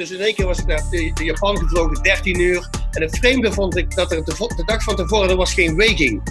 Dus 0.00 0.10
in 0.10 0.20
één 0.20 0.34
keer 0.34 0.46
was 0.46 0.58
ik 0.58 0.66
naar 0.66 0.82
de, 0.90 1.12
Japan 1.24 1.58
gevlogen, 1.58 2.02
13 2.02 2.40
uur. 2.40 2.68
En 2.90 3.02
het 3.02 3.18
vreemde 3.18 3.52
vond 3.52 3.76
ik 3.76 3.94
dat 3.94 4.12
er 4.12 4.24
de, 4.24 4.62
dag 4.66 4.82
van 4.82 4.96
tevoren 4.96 5.30
er 5.30 5.36
was 5.36 5.54
geen 5.54 5.76
weging. 5.76 6.22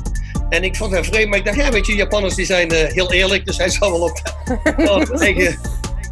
En 0.49 0.63
ik 0.63 0.75
vond 0.75 0.95
het 0.95 1.05
vreemd, 1.05 1.29
maar 1.29 1.37
ik 1.37 1.45
dacht, 1.45 1.57
ja, 1.57 1.71
weet 1.71 1.85
je, 1.87 1.95
Japanners 1.95 2.35
die 2.35 2.45
zijn 2.45 2.69
eh, 2.69 2.93
heel 2.93 3.13
eerlijk, 3.13 3.45
dus 3.45 3.57
hij 3.57 3.69
zal 3.69 3.91
wel 3.91 4.01
op, 4.01 4.21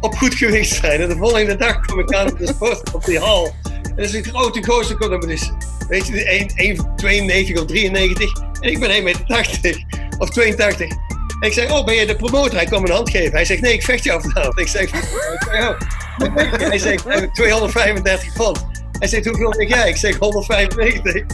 op, 0.00 0.14
goed 0.14 0.34
gewicht 0.34 0.74
zijn. 0.74 1.00
En 1.00 1.08
de 1.08 1.16
volgende 1.16 1.56
dag 1.56 1.80
kwam 1.80 1.98
ik 1.98 2.14
aan 2.14 2.30
op 2.30 2.38
de 2.38 2.46
sport, 2.46 2.92
op 2.92 3.04
die 3.04 3.18
hal. 3.18 3.54
En 3.62 3.92
er 3.96 4.04
is 4.04 4.14
een 4.14 4.24
grote 4.24 4.64
gozer, 4.64 4.96
komt 4.96 5.22
dus, 5.22 5.50
weet 5.88 6.06
je, 6.06 7.46
1,92 7.54 7.60
of 7.60 7.66
93. 7.66 8.32
En 8.60 8.70
ik 8.70 8.80
ben 8.80 8.90
1,80 8.90 9.02
meter 9.02 9.84
of 10.18 10.30
82. 10.30 10.90
En 11.40 11.48
ik 11.48 11.52
zeg, 11.52 11.72
oh, 11.72 11.84
ben 11.84 11.94
je 11.94 12.06
de 12.06 12.16
promotor? 12.16 12.54
Hij 12.54 12.66
kwam 12.66 12.82
me 12.82 12.88
een 12.88 12.94
hand 12.94 13.10
geven. 13.10 13.32
Hij 13.32 13.44
zegt, 13.44 13.60
nee, 13.60 13.72
ik 13.72 13.82
vecht 13.82 14.04
jou 14.04 14.20
vanavond. 14.20 14.60
Ik 14.60 14.68
zeg, 14.68 14.82
ik 14.92 15.46
zeg, 15.50 15.68
oh. 15.68 16.03
Hij 16.70 16.78
zegt, 16.78 17.06
eh, 17.06 17.32
235 17.32 18.32
pond. 18.32 18.64
Hij 18.98 19.08
zegt, 19.08 19.26
hoeveel 19.26 19.50
denk 19.50 19.68
jij? 19.68 19.88
Ik 19.88 19.96
zeg, 19.96 20.18
195. 20.18 21.26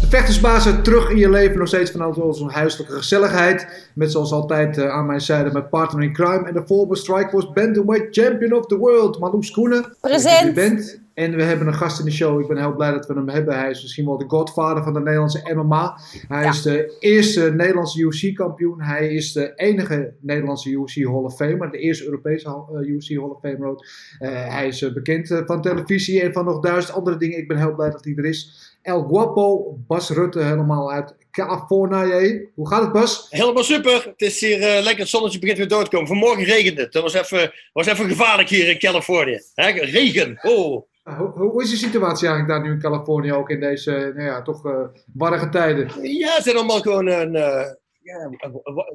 De 0.00 0.06
vechtersbazen 0.08 0.82
terug 0.82 1.10
in 1.10 1.16
je 1.16 1.30
leven, 1.30 1.58
nog 1.58 1.68
steeds 1.68 1.90
vanuit 1.90 2.16
onze 2.16 2.44
huiselijke 2.44 2.92
gezelligheid. 2.92 3.88
Met 3.94 4.12
zoals 4.12 4.32
altijd 4.32 4.78
eh, 4.78 4.88
aan 4.88 5.06
mijn 5.06 5.20
zijde 5.20 5.52
mijn 5.52 5.68
partner 5.68 6.02
in 6.02 6.12
crime 6.12 6.48
en 6.48 6.54
de 6.54 6.62
former 6.66 6.96
Strikeforce 6.96 7.52
Bantamweight 7.52 8.16
Champion 8.18 8.52
of 8.52 8.66
the 8.66 8.76
World, 8.76 9.18
Marloes 9.18 9.50
Koenen. 9.50 9.96
Present. 10.00 10.24
Dat 10.24 10.46
je 10.46 10.52
bent. 10.52 11.05
En 11.16 11.36
we 11.36 11.42
hebben 11.42 11.66
een 11.66 11.74
gast 11.74 11.98
in 11.98 12.04
de 12.04 12.10
show. 12.10 12.40
Ik 12.40 12.46
ben 12.48 12.56
heel 12.58 12.74
blij 12.74 12.90
dat 12.90 13.06
we 13.06 13.14
hem 13.14 13.28
hebben. 13.28 13.58
Hij 13.58 13.70
is 13.70 13.82
misschien 13.82 14.06
wel 14.06 14.18
de 14.18 14.24
godvader 14.28 14.82
van 14.82 14.92
de 14.92 15.00
Nederlandse 15.00 15.50
MMA. 15.54 15.98
Hij 16.28 16.42
Ja. 16.42 16.48
is 16.48 16.62
de 16.62 16.96
eerste 17.00 17.52
Nederlandse 17.54 18.00
UFC-kampioen. 18.00 18.82
Hij 18.82 19.08
is 19.14 19.32
de 19.32 19.52
enige 19.54 20.12
Nederlandse 20.20 20.70
UFC 20.70 20.94
Hall 21.04 21.22
of 21.24 21.36
Famer. 21.36 21.70
De 21.70 21.78
eerste 21.78 22.04
Europese 22.04 22.46
eh, 22.48 22.80
UFC 22.88 23.08
Hall 23.08 23.28
of 23.28 23.40
Famer 23.40 23.68
ook. 23.68 23.84
Eh, 24.18 24.54
hij 24.54 24.66
is 24.66 24.82
eh, 24.82 24.92
bekend 24.92 25.42
van 25.46 25.62
televisie 25.62 26.22
en 26.22 26.32
van 26.32 26.44
nog 26.44 26.60
duizend 26.60 26.96
andere 26.96 27.16
dingen. 27.16 27.38
Ik 27.38 27.48
ben 27.48 27.56
heel 27.56 27.74
blij 27.74 27.90
dat 27.90 28.04
hij 28.04 28.14
er 28.16 28.24
is. 28.24 28.74
El 28.82 29.02
Guapo, 29.02 29.76
Bas 29.86 30.10
Rutte, 30.10 30.40
helemaal 30.42 30.92
uit 30.92 31.14
Californië. 31.30 32.48
Hoe 32.54 32.68
gaat 32.68 32.82
het, 32.82 32.92
Bas? 32.92 33.26
Helemaal 33.30 33.62
super. 33.64 33.92
Het 34.06 34.20
is 34.22 34.40
hier 34.40 34.58
lekker, 34.58 34.98
het 34.98 35.08
zonnetje 35.08 35.38
begint 35.38 35.58
weer 35.58 35.68
door 35.68 35.84
te 35.84 35.90
komen. 35.90 36.06
Vanmorgen 36.06 36.44
regende 36.44 36.80
het. 36.82 36.92
Dat 36.92 37.02
was 37.02 37.14
even, 37.14 37.52
was 37.72 37.86
even 37.86 38.08
gevaarlijk 38.08 38.48
hier 38.48 38.68
in 38.68 38.78
Californië. 38.78 39.40
Hè? 39.54 39.70
Regen. 39.70 40.38
Oh. 40.42 40.86
Hoe, 41.14 41.28
hoe 41.28 41.62
is 41.62 41.70
de 41.70 41.76
situatie 41.76 42.28
eigenlijk 42.28 42.48
daar 42.48 42.68
nu 42.68 42.74
in 42.74 42.80
Californië, 42.80 43.32
ook 43.32 43.50
in 43.50 43.60
deze, 43.60 43.94
eh, 43.94 44.14
nou 44.14 44.22
ja, 44.22 44.42
toch 44.42 44.66
eh 44.66 44.84
warrige 45.12 45.48
tijden? 45.48 46.02
Ja, 46.02 46.34
het 46.34 46.44
zijn 46.44 46.56
allemaal 46.56 46.80
gewoon 46.80 47.06
een... 47.06 47.34
eh 47.34 47.70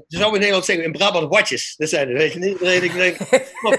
zou 0.08 0.34
in 0.34 0.40
Nederland 0.40 0.66
zeggen, 0.66 0.86
in 0.86 0.92
Brabant 0.92 1.34
watjes. 1.34 1.76
Dat 1.78 1.90
zijn 1.90 2.08
er, 2.08 2.14
weet 2.14 2.34
je 2.34 2.40
niet. 2.40 2.62
Ik 2.62 2.94
denk, 2.94 3.18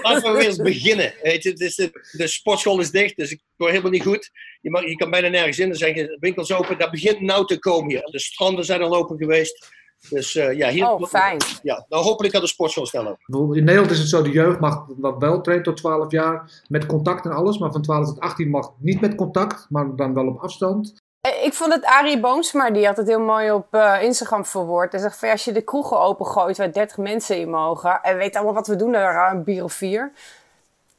laten 0.03 0.31
we 0.31 0.37
weer 0.37 0.47
eens 0.47 0.57
beginnen. 0.57 1.13
Weet 1.21 1.43
je, 1.43 1.49
het 1.49 1.91
de, 2.11 2.27
sportschool 2.27 2.79
is 2.79 2.91
dicht, 2.91 3.15
dus 3.15 3.31
ik 3.31 3.41
word 3.55 3.71
helemaal 3.71 3.91
niet 3.91 4.03
goed. 4.03 4.29
Je, 4.61 4.69
mag, 4.69 4.85
je 4.85 4.95
kan 4.95 5.09
bijna 5.09 5.27
nergens 5.27 5.59
in, 5.59 5.69
er 5.69 5.75
zijn 5.75 6.17
winkels 6.19 6.53
open. 6.53 6.77
Dat 6.77 6.91
begint 6.91 7.19
nou 7.19 7.45
te 7.45 7.59
komen 7.59 7.89
hier. 7.89 8.01
De 8.03 8.19
stranden 8.19 8.65
zijn 8.65 8.81
al 8.81 8.95
open 8.95 9.17
geweest. 9.17 9.71
Dus 10.09 10.35
eh, 10.35 10.57
ja, 10.57 10.69
hier... 10.69 10.89
Oh, 10.89 11.03
fijn. 11.05 11.37
Ja, 11.61 11.85
nou 11.89 12.03
hopelijk 12.03 12.33
gaat 12.33 12.43
de 12.43 12.47
sportschool 12.49 12.85
snel. 12.85 13.17
Bijvoorbeeld 13.25 13.57
In 13.57 13.63
Nederland 13.63 13.91
is 13.91 13.99
het 13.99 14.09
zo, 14.09 14.21
de 14.21 14.29
jeugd 14.29 14.59
mag 14.59 14.85
dat 14.97 15.17
wel 15.17 15.41
trainen 15.41 15.65
tot 15.65 15.77
12 15.77 16.11
jaar, 16.11 16.61
met 16.67 16.85
contact 16.85 17.25
en 17.25 17.31
alles. 17.31 17.57
Maar 17.57 17.71
van 17.71 17.81
12 17.81 18.05
tot 18.05 18.19
18 18.19 18.49
mag 18.49 18.71
niet 18.77 19.01
met 19.01 19.15
contact, 19.15 19.65
maar 19.69 19.95
dan 19.95 20.13
wel 20.13 20.27
op 20.27 20.39
afstand. 20.39 20.93
Eh, 21.21 21.45
Ik 21.45 21.53
vond 21.53 21.73
het 21.73 21.85
Arie 21.85 22.19
Boomsma, 22.19 22.71
die 22.71 22.85
had 22.85 22.97
het 22.97 23.07
heel 23.07 23.19
mooi 23.19 23.51
op 23.51 23.67
eh, 23.71 24.01
Instagram 24.01 24.45
verwoord. 24.45 24.91
Hij 24.91 25.01
zegt 25.01 25.19
van, 25.19 25.29
als 25.29 25.45
je 25.45 25.51
de 25.51 25.61
kroegen 25.61 25.99
opengooit 25.99 26.57
waar 26.57 26.71
30 26.71 26.97
mensen 26.97 27.37
in 27.37 27.49
mogen... 27.49 28.01
en 28.01 28.17
weet 28.17 28.35
allemaal 28.35 28.53
wat 28.53 28.67
we 28.67 28.75
doen 28.75 28.91
daar, 28.91 29.31
een 29.31 29.43
bier 29.43 29.63
of 29.63 29.73
vier... 29.73 30.11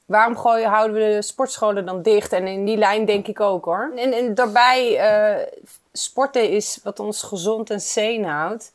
waarom 0.06 0.36
gooien, 0.36 0.68
houden 0.68 0.96
we 0.96 1.14
de 1.14 1.22
sportscholen 1.22 1.86
dan 1.86 2.02
dicht? 2.02 2.32
En 2.32 2.46
in 2.46 2.64
die 2.64 2.76
lijn 2.76 3.04
denk 3.04 3.26
ik 3.26 3.40
ook, 3.40 3.64
hoor. 3.64 3.92
En, 3.96 4.12
en 4.12 4.34
daarbij, 4.34 4.96
eh, 4.98 5.46
sporten 5.92 6.50
is 6.50 6.80
wat 6.82 7.00
ons 7.00 7.22
gezond 7.22 7.70
en 7.70 7.80
sane 7.80 8.26
houdt. 8.26 8.72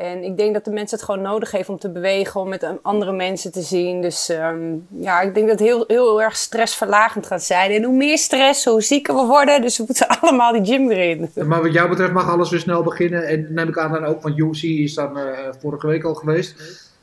En 0.00 0.22
ik 0.22 0.36
denk 0.36 0.54
dat 0.54 0.64
de 0.64 0.70
mensen 0.70 0.96
het 0.96 1.06
gewoon 1.06 1.22
nodig 1.22 1.50
heeft 1.50 1.68
om 1.68 1.78
te 1.78 1.90
bewegen, 1.90 2.40
om 2.40 2.48
met 2.48 2.72
andere 2.82 3.12
mensen 3.12 3.52
te 3.52 3.62
zien. 3.62 4.00
Dus 4.00 4.28
ehm, 4.28 4.76
ja, 4.88 5.20
ik 5.20 5.34
denk 5.34 5.48
dat 5.48 5.58
het 5.58 5.68
heel, 5.68 5.84
heel 5.86 6.22
erg 6.22 6.36
stressverlagend 6.36 7.26
gaat 7.26 7.42
zijn. 7.42 7.70
En 7.70 7.82
hoe 7.82 7.96
meer 7.96 8.18
stress, 8.18 8.64
hoe 8.64 8.82
zieker 8.82 9.14
we 9.14 9.24
worden. 9.24 9.62
Dus 9.62 9.78
we 9.78 9.84
moeten 9.86 10.08
allemaal 10.20 10.52
die 10.52 10.64
gym 10.64 10.86
weer 10.86 11.10
in. 11.10 11.30
Maar 11.46 11.62
wat 11.62 11.72
jou 11.72 11.88
betreft 11.88 12.12
mag 12.12 12.28
alles 12.28 12.50
weer 12.50 12.60
snel 12.60 12.82
beginnen. 12.82 13.26
En 13.26 13.46
neem 13.50 13.68
ik 13.68 13.78
aan 13.78 13.92
dan 13.92 14.04
ook, 14.04 14.22
want 14.22 14.38
UFC 14.38 14.62
is 14.62 14.94
dan 14.94 15.18
eh, 15.18 15.38
vorige 15.60 15.86
week 15.86 16.04
al 16.04 16.14
geweest. 16.14 16.54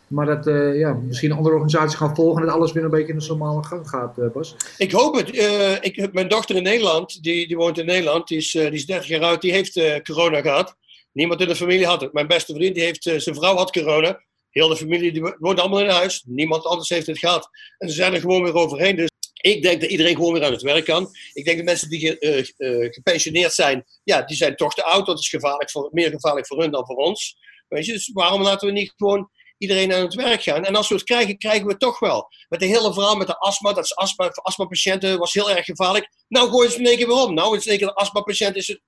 Maar 0.07 0.25
dat 0.25 0.47
eh, 0.47 0.77
ja, 0.77 0.93
misschien 0.93 1.31
andere 1.31 1.53
organisaties 1.55 1.97
gaan 1.97 2.15
volgen 2.15 2.41
en 2.41 2.47
dat 2.47 2.55
alles 2.55 2.71
weer 2.71 2.83
een 2.83 2.89
beetje 2.89 3.13
in 3.13 3.19
de 3.19 3.25
normale 3.27 3.63
gang 3.63 3.89
gaat, 3.89 4.17
eh, 4.17 4.25
Bas. 4.33 4.55
Ik 4.77 4.91
hoop 4.91 5.15
het. 5.15 5.31
Eh, 5.31 5.71
ik, 5.81 5.95
heb 5.95 6.13
mijn 6.13 6.27
dochter 6.27 6.55
in 6.55 6.63
Nederland, 6.63 7.23
die, 7.23 7.47
die 7.47 7.57
woont 7.57 7.77
in 7.77 7.85
Nederland, 7.85 8.27
die 8.27 8.37
is, 8.37 8.55
eh, 8.55 8.63
die 8.63 8.73
is 8.73 8.85
30 8.85 9.07
jaar 9.07 9.21
oud, 9.21 9.41
die 9.41 9.51
heeft 9.51 9.75
eh, 9.77 10.01
corona 10.03 10.41
gehad. 10.41 10.75
Niemand 11.17 11.41
in 11.41 11.47
de 11.47 11.55
familie 11.55 11.85
had 11.85 12.01
het. 12.01 12.13
Mijn 12.13 12.27
beste 12.27 12.53
vriend, 12.53 12.75
die 12.75 12.83
heeft, 12.83 13.05
eh, 13.05 13.19
zijn 13.19 13.35
vrouw 13.35 13.55
had 13.55 13.71
corona. 13.71 14.23
Heel 14.49 14.67
de 14.67 14.75
familie 14.75 15.11
die 15.11 15.21
wo- 15.21 15.35
woont 15.37 15.59
allemaal 15.59 15.79
in 15.81 15.89
huis. 15.89 16.23
Niemand 16.25 16.63
anders 16.63 16.89
heeft 16.89 17.07
het 17.07 17.19
gehad. 17.19 17.49
En 17.77 17.89
ze 17.89 17.95
zijn 17.95 18.13
er 18.13 18.19
gewoon 18.19 18.43
weer 18.43 18.53
overheen. 18.53 18.95
Dus 18.95 19.09
ik 19.41 19.61
denk 19.61 19.81
dat 19.81 19.89
iedereen 19.89 20.15
gewoon 20.15 20.33
weer 20.33 20.43
aan 20.43 20.51
het 20.51 20.61
werk 20.61 20.85
kan. 20.85 21.09
Ik 21.33 21.45
denk 21.45 21.57
dat 21.57 21.65
mensen 21.65 21.89
die 21.89 22.19
eh, 22.19 22.37
eh, 22.37 22.93
gepensioneerd 22.93 23.53
zijn, 23.53 23.85
ja, 24.03 24.21
die 24.21 24.37
zijn 24.37 24.55
toch 24.55 24.73
te 24.73 24.83
oud. 24.83 25.05
Dat 25.05 25.19
is 25.19 25.29
gevaarlijk 25.29 25.71
voor, 25.71 25.89
meer 25.91 26.09
gevaarlijk 26.09 26.47
voor 26.47 26.59
hun 26.61 26.71
dan 26.71 26.85
voor 26.85 26.95
ons. 26.95 27.37
Weet 27.67 27.85
je, 27.85 27.91
dus 27.93 28.09
waarom 28.13 28.41
laten 28.41 28.67
we 28.67 28.73
niet 28.73 28.93
gewoon 28.95 29.29
iedereen 29.57 29.93
aan 29.93 30.01
het 30.01 30.13
werk 30.13 30.43
gaan? 30.43 30.65
En 30.65 30.75
als 30.75 30.87
we 30.89 30.95
het 30.95 31.03
krijgen, 31.03 31.37
krijgen 31.37 31.65
we 31.65 31.71
het 31.71 31.79
toch 31.79 31.99
wel. 31.99 32.27
Met 32.49 32.59
de 32.59 32.65
hele 32.65 32.93
verhaal 32.93 33.15
met 33.15 33.27
de 33.27 33.37
astma, 33.37 33.73
dat 33.73 33.83
is 33.83 33.95
astma 33.95 34.25
voor 34.25 34.43
astmapatiënten 34.43 35.17
was 35.19 35.33
heel 35.33 35.51
erg 35.51 35.65
gevaarlijk. 35.65 36.09
Nou 36.27 36.49
gooien 36.49 36.71
ze 36.71 36.77
in 36.79 36.85
één 36.85 36.97
keer 36.97 37.07
weer 37.07 37.15
om. 37.25 37.33
Nou 37.33 37.55
in 37.55 37.61
één 37.61 37.77
keer 37.77 37.87
de 37.87 37.93
astmapatiënt 37.93 38.55
is 38.55 38.67
het 38.67 38.81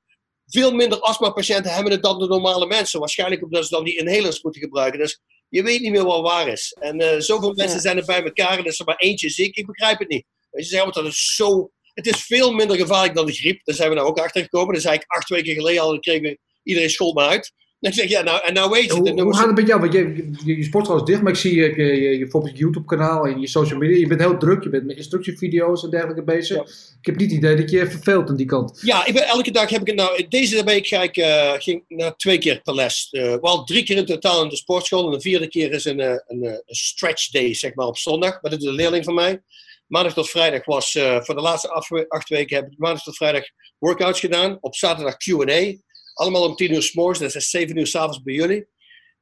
veel 0.49 0.71
minder 0.71 0.99
astmapatiënten 0.99 1.73
hebben 1.73 1.91
het 1.91 2.03
dan 2.03 2.19
de 2.19 2.27
normale 2.27 2.67
mensen. 2.67 2.99
Waarschijnlijk 2.99 3.43
omdat 3.43 3.63
ze 3.63 3.69
dan 3.69 3.83
die 3.83 3.97
inhalers 3.97 4.41
moeten 4.41 4.61
gebruiken. 4.61 4.99
Dus 4.99 5.19
je 5.49 5.63
weet 5.63 5.81
niet 5.81 5.91
meer 5.91 6.05
wat 6.05 6.21
waar 6.21 6.47
is. 6.47 6.75
En 6.79 6.99
eh, 6.99 7.19
zoveel 7.19 7.53
mensen 7.53 7.75
Ja. 7.75 7.81
zijn 7.81 7.97
er 7.97 8.05
bij 8.05 8.23
elkaar 8.23 8.51
en 8.51 8.57
er 8.59 8.65
is 8.65 8.79
er 8.79 8.85
maar 8.85 8.97
eentje 8.97 9.29
ziek. 9.29 9.55
Ik 9.55 9.65
begrijp 9.65 9.99
het 9.99 10.09
niet. 10.09 10.25
Je, 10.51 10.63
zeggen, 10.63 10.91
dat 10.91 11.05
is 11.05 11.35
zo... 11.35 11.71
Het 11.93 12.07
is 12.07 12.25
veel 12.25 12.51
minder 12.51 12.77
gevaarlijk 12.77 13.15
dan 13.15 13.25
de 13.25 13.33
griep. 13.33 13.59
Daar 13.63 13.75
zijn 13.75 13.89
we 13.89 13.95
nou 13.95 14.07
ook 14.07 14.19
achter 14.19 14.41
gekomen. 14.41 14.67
Dat 14.67 14.77
is 14.77 14.85
eigenlijk 14.85 15.19
acht 15.19 15.29
weken 15.29 15.53
geleden 15.53 15.81
al. 15.81 15.89
Dan 15.89 15.99
kregen 15.99 16.21
we 16.21 16.39
iedereen 16.63 16.89
school 16.89 17.13
me 17.13 17.21
uit. 17.21 17.53
Ik 17.89 17.93
zeg, 17.93 18.09
ja, 18.09 18.21
nou, 18.21 18.41
en 18.45 18.53
nou 18.53 18.69
weet 18.69 18.83
je 18.83 19.01
het. 19.01 19.19
Hoe, 19.19 19.35
gaat 19.35 19.45
het 19.45 19.55
met 19.55 19.67
jou? 19.67 19.79
Want 19.79 19.93
je, 19.93 20.29
je, 20.45 20.57
je 20.57 20.63
sportschool 20.63 20.97
is 20.97 21.03
dicht, 21.03 21.21
maar 21.21 21.31
ik 21.31 21.37
zie 21.37 21.55
je, 21.55 21.75
je, 21.75 21.83
je, 21.83 22.09
je 22.09 22.19
bijvoorbeeld 22.19 22.53
je 22.53 22.59
YouTube-kanaal 22.59 23.27
en 23.27 23.39
je 23.39 23.47
social 23.47 23.79
media. 23.79 23.97
Je 23.97 24.07
bent 24.07 24.19
heel 24.19 24.37
druk, 24.37 24.63
je 24.63 24.69
bent 24.69 24.85
met 24.85 24.97
instructievideo's 24.97 25.83
en 25.83 25.89
dergelijke 25.89 26.23
bezig. 26.23 26.57
Ja. 26.57 26.63
Ik 26.99 27.05
heb 27.05 27.15
niet 27.15 27.31
het 27.31 27.39
idee 27.39 27.55
dat 27.55 27.69
je 27.69 27.89
verveelt 27.89 28.29
aan 28.29 28.35
die 28.35 28.45
kant. 28.45 28.79
Ja, 28.81 29.05
ik 29.05 29.13
ben, 29.13 29.23
elke 29.23 29.51
dag 29.51 29.69
heb 29.69 29.81
ik 29.81 29.87
het 29.87 29.95
nou. 29.95 30.27
Deze 30.27 30.63
week 30.63 30.87
ga 30.87 31.03
ik 31.03 31.17
eh, 31.17 31.53
ging 31.57 31.83
naar 31.87 32.15
twee 32.15 32.37
keer 32.37 32.61
per 32.61 32.75
les. 32.75 33.07
Eh, 33.11 33.35
wel 33.41 33.63
drie 33.63 33.83
keer 33.83 33.97
in 33.97 34.05
totaal 34.05 34.43
in 34.43 34.49
de 34.49 34.55
sportschool. 34.55 35.05
En 35.05 35.11
de 35.11 35.21
vierde 35.21 35.47
keer 35.47 35.71
is 35.71 35.85
een, 35.85 35.99
eh, 35.99 36.15
een, 36.27 36.43
eh, 36.43 36.51
een 36.51 36.75
stretch 36.75 37.29
day, 37.29 37.53
zeg 37.53 37.73
maar, 37.73 37.87
op 37.87 37.97
zondag. 37.97 38.41
Maar 38.41 38.51
dit 38.51 38.61
is 38.61 38.67
een 38.67 38.73
leerling 38.73 39.05
van 39.05 39.13
mij. 39.13 39.41
Maandag 39.89 40.13
tot 40.13 40.29
vrijdag 40.29 40.65
was, 40.65 40.95
eh, 40.95 41.21
voor 41.21 41.35
de 41.35 41.41
laatste 41.41 41.69
acht 42.07 42.29
weken 42.29 42.55
heb 42.55 42.71
ik 42.71 42.77
maandag 42.77 43.03
tot 43.03 43.15
vrijdag 43.15 43.43
workouts 43.79 44.19
gedaan. 44.19 44.57
Op 44.61 44.75
zaterdag 44.75 45.17
QA. 45.17 45.75
Allemaal 46.19 46.43
om 46.43 46.55
tien 46.55 46.73
uur 46.73 46.81
s 46.81 46.93
morgens, 46.93 47.19
dat 47.19 47.35
is 47.35 47.49
zeven 47.49 47.77
uur 47.77 47.87
s'avonds 47.87 48.21
bij 48.21 48.33
jullie. 48.33 48.67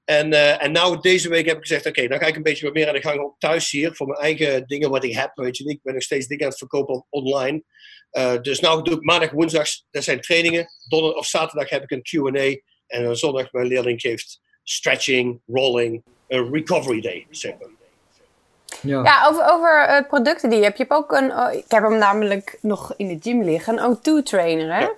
En, 0.04 0.34
eh, 0.34 0.64
en 0.64 0.72
nou, 0.72 1.02
deze 1.02 1.30
week 1.30 1.46
heb 1.46 1.58
ik 1.58 1.62
gezegd, 1.62 1.86
oké, 1.86 2.08
dan 2.08 2.20
ga 2.20 2.26
ik 2.26 2.36
een 2.36 2.44
beetje 2.44 2.66
wat 2.66 2.74
meer 2.74 2.88
aan 2.88 2.94
de 2.94 3.02
gang 3.02 3.20
ook 3.20 3.40
thuis 3.40 3.72
hier. 3.72 3.96
Voor 3.96 4.08
mijn 4.08 4.20
eigen 4.20 4.68
dingen 4.68 4.90
wat 4.90 5.04
ik 5.04 5.14
heb, 5.14 5.32
weet 5.36 5.58
je 5.58 5.64
niet. 5.64 5.76
Ik 5.76 5.84
ben 5.84 5.94
nog 5.94 6.04
steeds 6.04 6.28
dingen 6.28 6.44
aan 6.44 6.50
het 6.50 6.58
verkopen 6.58 7.06
online. 7.10 7.64
Eh, 8.10 8.42
dus 8.42 8.60
nou 8.60 8.84
doe 8.84 8.96
ik 8.96 9.02
maandag, 9.02 9.32
woensdags, 9.32 9.86
dat 9.92 10.04
zijn 10.04 10.22
trainingen. 10.22 10.68
Donderdag 10.90 11.20
of 11.20 11.26
zaterdag 11.26 11.70
heb 11.70 11.84
ik 11.84 11.92
een 11.92 12.02
Q&A. 12.02 12.62
En 12.88 13.04
dan 13.04 13.16
zondag 13.16 13.52
mijn 13.52 13.68
leerling 13.68 14.02
geeft 14.02 14.42
stretching, 14.64 15.42
rolling, 15.48 16.04
een 16.28 16.54
recovery 16.54 17.02
day, 17.02 17.28
zeg 17.30 17.54
maar. 17.60 17.70
Ja. 18.82 19.04
Ja, 19.04 19.28
over, 19.28 19.52
over 19.52 19.86
eh, 19.88 20.08
producten 20.08 20.50
die 20.50 20.58
je 20.60 20.64
hebt. 20.64 20.78
Je 20.78 20.84
hebt 20.84 20.96
ook 20.96 21.12
een, 21.12 21.32
oh, 21.32 21.54
ik 21.54 21.66
heb 21.68 21.84
hem 21.84 21.98
namelijk 21.98 22.58
nog 22.62 22.94
in 22.98 23.08
de 23.08 23.18
gym 23.20 23.44
liggen, 23.44 23.84
een 23.84 23.98
O2-trainer, 23.98 24.74
hè? 24.74 24.80
Ja. 24.80 24.94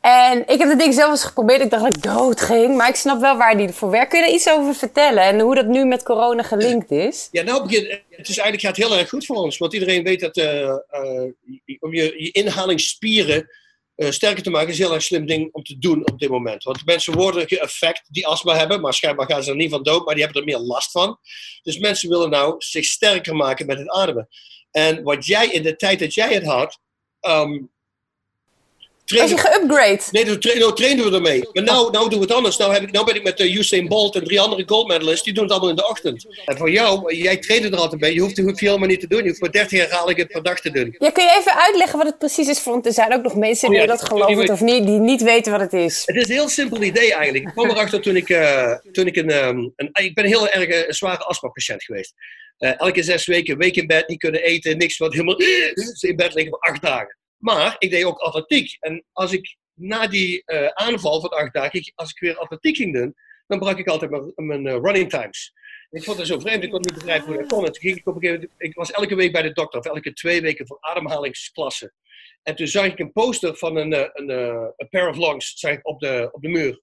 En 0.00 0.38
ik 0.48 0.58
heb 0.58 0.68
dat 0.68 0.78
ding 0.78 0.94
zelf 0.94 1.10
eens 1.10 1.24
geprobeerd. 1.24 1.60
Ik 1.60 1.70
dacht 1.70 1.82
dat 1.84 1.96
ik 1.96 2.02
dood 2.02 2.40
ging, 2.40 2.76
maar 2.76 2.88
ik 2.88 2.94
snap 2.94 3.20
wel 3.20 3.36
waar 3.36 3.56
die 3.56 3.66
ervoor 3.66 3.90
werkt. 3.90 4.08
Kun 4.08 4.18
je 4.18 4.24
daar 4.24 4.34
iets 4.34 4.50
over 4.50 4.74
vertellen 4.74 5.22
en 5.22 5.40
hoe 5.40 5.54
dat 5.54 5.66
nu 5.66 5.84
met 5.84 6.02
corona 6.02 6.42
gelinkt 6.42 6.90
is? 6.90 7.28
Ja, 7.30 7.42
nou 7.42 7.62
begint, 7.62 7.86
het 8.10 8.28
is 8.28 8.38
eigenlijk 8.38 8.60
gaat 8.60 8.88
heel 8.88 8.98
erg 8.98 9.08
goed 9.08 9.26
voor 9.26 9.36
ons. 9.36 9.58
Want 9.58 9.72
iedereen 9.72 10.02
weet 10.02 10.20
dat 10.20 10.36
eh, 10.36 10.68
eh, 10.68 11.32
om 11.78 11.94
je, 11.94 12.14
je 12.16 12.30
inhalingsspieren 12.30 13.48
eh, 13.94 14.10
sterker 14.10 14.42
te 14.42 14.50
maken 14.50 14.68
is 14.68 14.78
een 14.78 14.84
heel 14.84 14.94
erg 14.94 15.02
slim 15.02 15.26
ding 15.26 15.48
om 15.52 15.62
te 15.62 15.78
doen 15.78 16.10
op 16.10 16.18
dit 16.18 16.28
moment. 16.28 16.64
Want 16.64 16.86
mensen 16.86 17.16
worden 17.16 17.48
geëffect 17.48 18.02
die 18.08 18.26
astma 18.26 18.56
hebben, 18.56 18.80
maar 18.80 18.94
schijnbaar 18.94 19.26
gaan 19.26 19.42
ze 19.42 19.50
er 19.50 19.56
niet 19.56 19.70
van 19.70 19.82
dood, 19.82 20.04
maar 20.04 20.14
die 20.14 20.24
hebben 20.24 20.40
er 20.40 20.48
meer 20.48 20.58
last 20.58 20.90
van. 20.90 21.18
Dus 21.62 21.78
mensen 21.78 22.08
willen 22.08 22.30
nou 22.30 22.54
zich 22.58 22.84
sterker 22.84 23.36
maken 23.36 23.66
met 23.66 23.78
het 23.78 23.88
ademen. 23.88 24.28
En 24.70 25.02
wat 25.02 25.26
jij 25.26 25.46
in 25.46 25.62
de 25.62 25.76
tijd 25.76 25.98
dat 25.98 26.14
jij 26.14 26.34
het 26.34 26.44
had, 26.44 26.78
ehm, 29.18 29.30
Was 29.30 29.30
je 29.30 29.48
geupgrade? 29.48 30.00
Nee, 30.10 30.24
toen 30.24 30.38
tra 30.38 30.58
nou 30.58 30.74
trainden 30.74 31.10
we 31.10 31.16
ermee. 31.16 31.48
Maar 31.52 31.62
nou, 31.62 31.90
nou 31.90 32.08
doen 32.08 32.18
we 32.18 32.24
het 32.24 32.34
anders. 32.34 32.56
Nou, 32.56 32.72
heb 32.72 32.82
ik, 32.82 32.92
nou 32.92 33.06
ben 33.06 33.14
ik 33.14 33.22
met 33.22 33.40
uh, 33.40 33.56
Usain 33.56 33.88
Bolt 33.88 34.14
en 34.14 34.24
drie 34.24 34.40
andere 34.40 34.62
gold 34.66 34.88
medalists. 34.88 35.24
Die 35.24 35.34
doen 35.34 35.42
het 35.42 35.52
allemaal 35.52 35.70
in 35.70 35.76
de 35.76 35.88
ochtend. 35.88 36.26
En 36.44 36.56
voor 36.56 36.70
jou, 36.70 37.14
jij 37.14 37.36
traint 37.36 37.64
er 37.64 37.76
altijd 37.76 38.00
bij. 38.00 38.12
Je 38.12 38.20
hoeft, 38.20 38.38
hoeft 38.38 38.60
je 38.60 38.66
helemaal 38.66 38.88
niet 38.88 39.00
te 39.00 39.06
doen. 39.06 39.22
Je 39.22 39.28
hoeft 39.28 39.40
maar 39.40 39.50
30 39.50 39.78
herhalingen 39.78 40.26
per 40.26 40.42
dag 40.42 40.60
te 40.60 40.70
doen. 40.70 40.94
Ja, 40.98 41.10
kun 41.10 41.24
je 41.24 41.36
even 41.38 41.54
uitleggen 41.54 41.98
wat 41.98 42.06
het 42.06 42.18
precies 42.18 42.48
is? 42.48 42.64
Want 42.64 42.86
er 42.86 42.92
zijn 42.92 43.12
ook 43.12 43.22
nog 43.22 43.36
mensen 43.36 43.70
die 43.70 43.78
oh, 43.78 43.84
ja, 43.84 43.90
dat 43.90 44.02
geloven 44.02 44.50
of 44.50 44.60
niet, 44.60 44.86
die 44.86 44.98
niet 44.98 45.22
weten 45.22 45.52
wat 45.52 45.60
het 45.60 45.72
is. 45.72 46.02
Het 46.04 46.16
is 46.16 46.28
een 46.28 46.34
heel 46.34 46.48
simpel 46.48 46.82
idee 46.82 47.14
eigenlijk. 47.14 47.44
Ik 47.44 47.52
kwam 47.52 47.70
erachter 47.70 48.00
toen 48.00 48.16
ik, 48.16 48.28
uh, 48.28 48.72
toen 48.92 49.06
ik 49.06 49.16
een, 49.16 49.46
um, 49.46 49.72
een... 49.76 49.90
Ik 49.92 50.14
ben 50.14 50.24
heel 50.24 50.48
erg 50.48 50.68
uh, 50.68 50.86
een 50.86 50.94
zware 50.94 51.24
astma-patiënt 51.24 51.84
geweest. 51.84 52.14
Uh, 52.58 52.80
elke 52.80 53.02
zes 53.02 53.26
weken, 53.26 53.58
week 53.58 53.76
in 53.76 53.86
bed, 53.86 54.08
niet 54.08 54.18
kunnen 54.18 54.42
eten, 54.42 54.78
niks. 54.78 54.98
Wat 54.98 55.12
helemaal 55.12 55.40
in 56.10 56.16
bed 56.16 56.34
liggen 56.34 56.48
voor 56.48 56.60
acht 56.60 56.82
dagen. 56.82 57.18
Maar 57.40 57.76
ik 57.78 57.90
deed 57.90 58.04
ook 58.04 58.18
atletiek. 58.18 58.76
En 58.80 59.04
als 59.12 59.32
ik 59.32 59.56
na 59.74 60.06
die 60.06 60.42
uh, 60.46 60.66
aanval 60.66 61.20
van 61.20 61.30
acht 61.30 61.54
dagen, 61.54 61.92
als 61.94 62.10
ik 62.10 62.18
weer 62.18 62.36
atletiek 62.36 62.76
ging 62.76 62.94
doen, 62.94 63.14
dan 63.46 63.58
brak 63.58 63.78
ik 63.78 63.88
altijd 63.88 64.10
mijn, 64.10 64.32
mijn 64.34 64.66
uh, 64.66 64.72
running 64.72 65.10
times. 65.10 65.52
Ik 65.90 66.04
vond 66.04 66.18
het 66.18 66.26
zo 66.26 66.38
vreemd, 66.38 66.62
ik 66.62 66.70
kon 66.70 66.80
niet 66.80 66.94
begrijpen 66.94 67.26
hoe 67.26 67.36
dat 67.36 67.48
kon. 67.48 67.64
toen 67.64 67.74
ging 67.74 67.96
ik, 67.96 68.06
op 68.06 68.14
een 68.14 68.20
gegeven 68.20 68.50
ik 68.56 68.74
was 68.74 68.90
elke 68.90 69.14
week 69.14 69.32
bij 69.32 69.42
de 69.42 69.52
dokter, 69.52 69.80
of 69.80 69.86
elke 69.86 70.12
twee 70.12 70.40
weken 70.40 70.66
voor 70.66 70.78
ademhalingsklassen. 70.80 71.94
En 72.42 72.56
toen 72.56 72.66
zag 72.66 72.84
ik 72.84 72.98
een 72.98 73.12
poster 73.12 73.56
van 73.56 73.76
een, 73.76 73.92
een, 73.92 74.30
een, 74.30 74.72
een 74.76 74.88
pair 74.88 75.08
of 75.08 75.16
lungs 75.16 75.58
zag 75.58 75.72
ik 75.72 75.86
op, 75.86 76.00
de, 76.00 76.28
op 76.32 76.42
de 76.42 76.48
muur. 76.48 76.80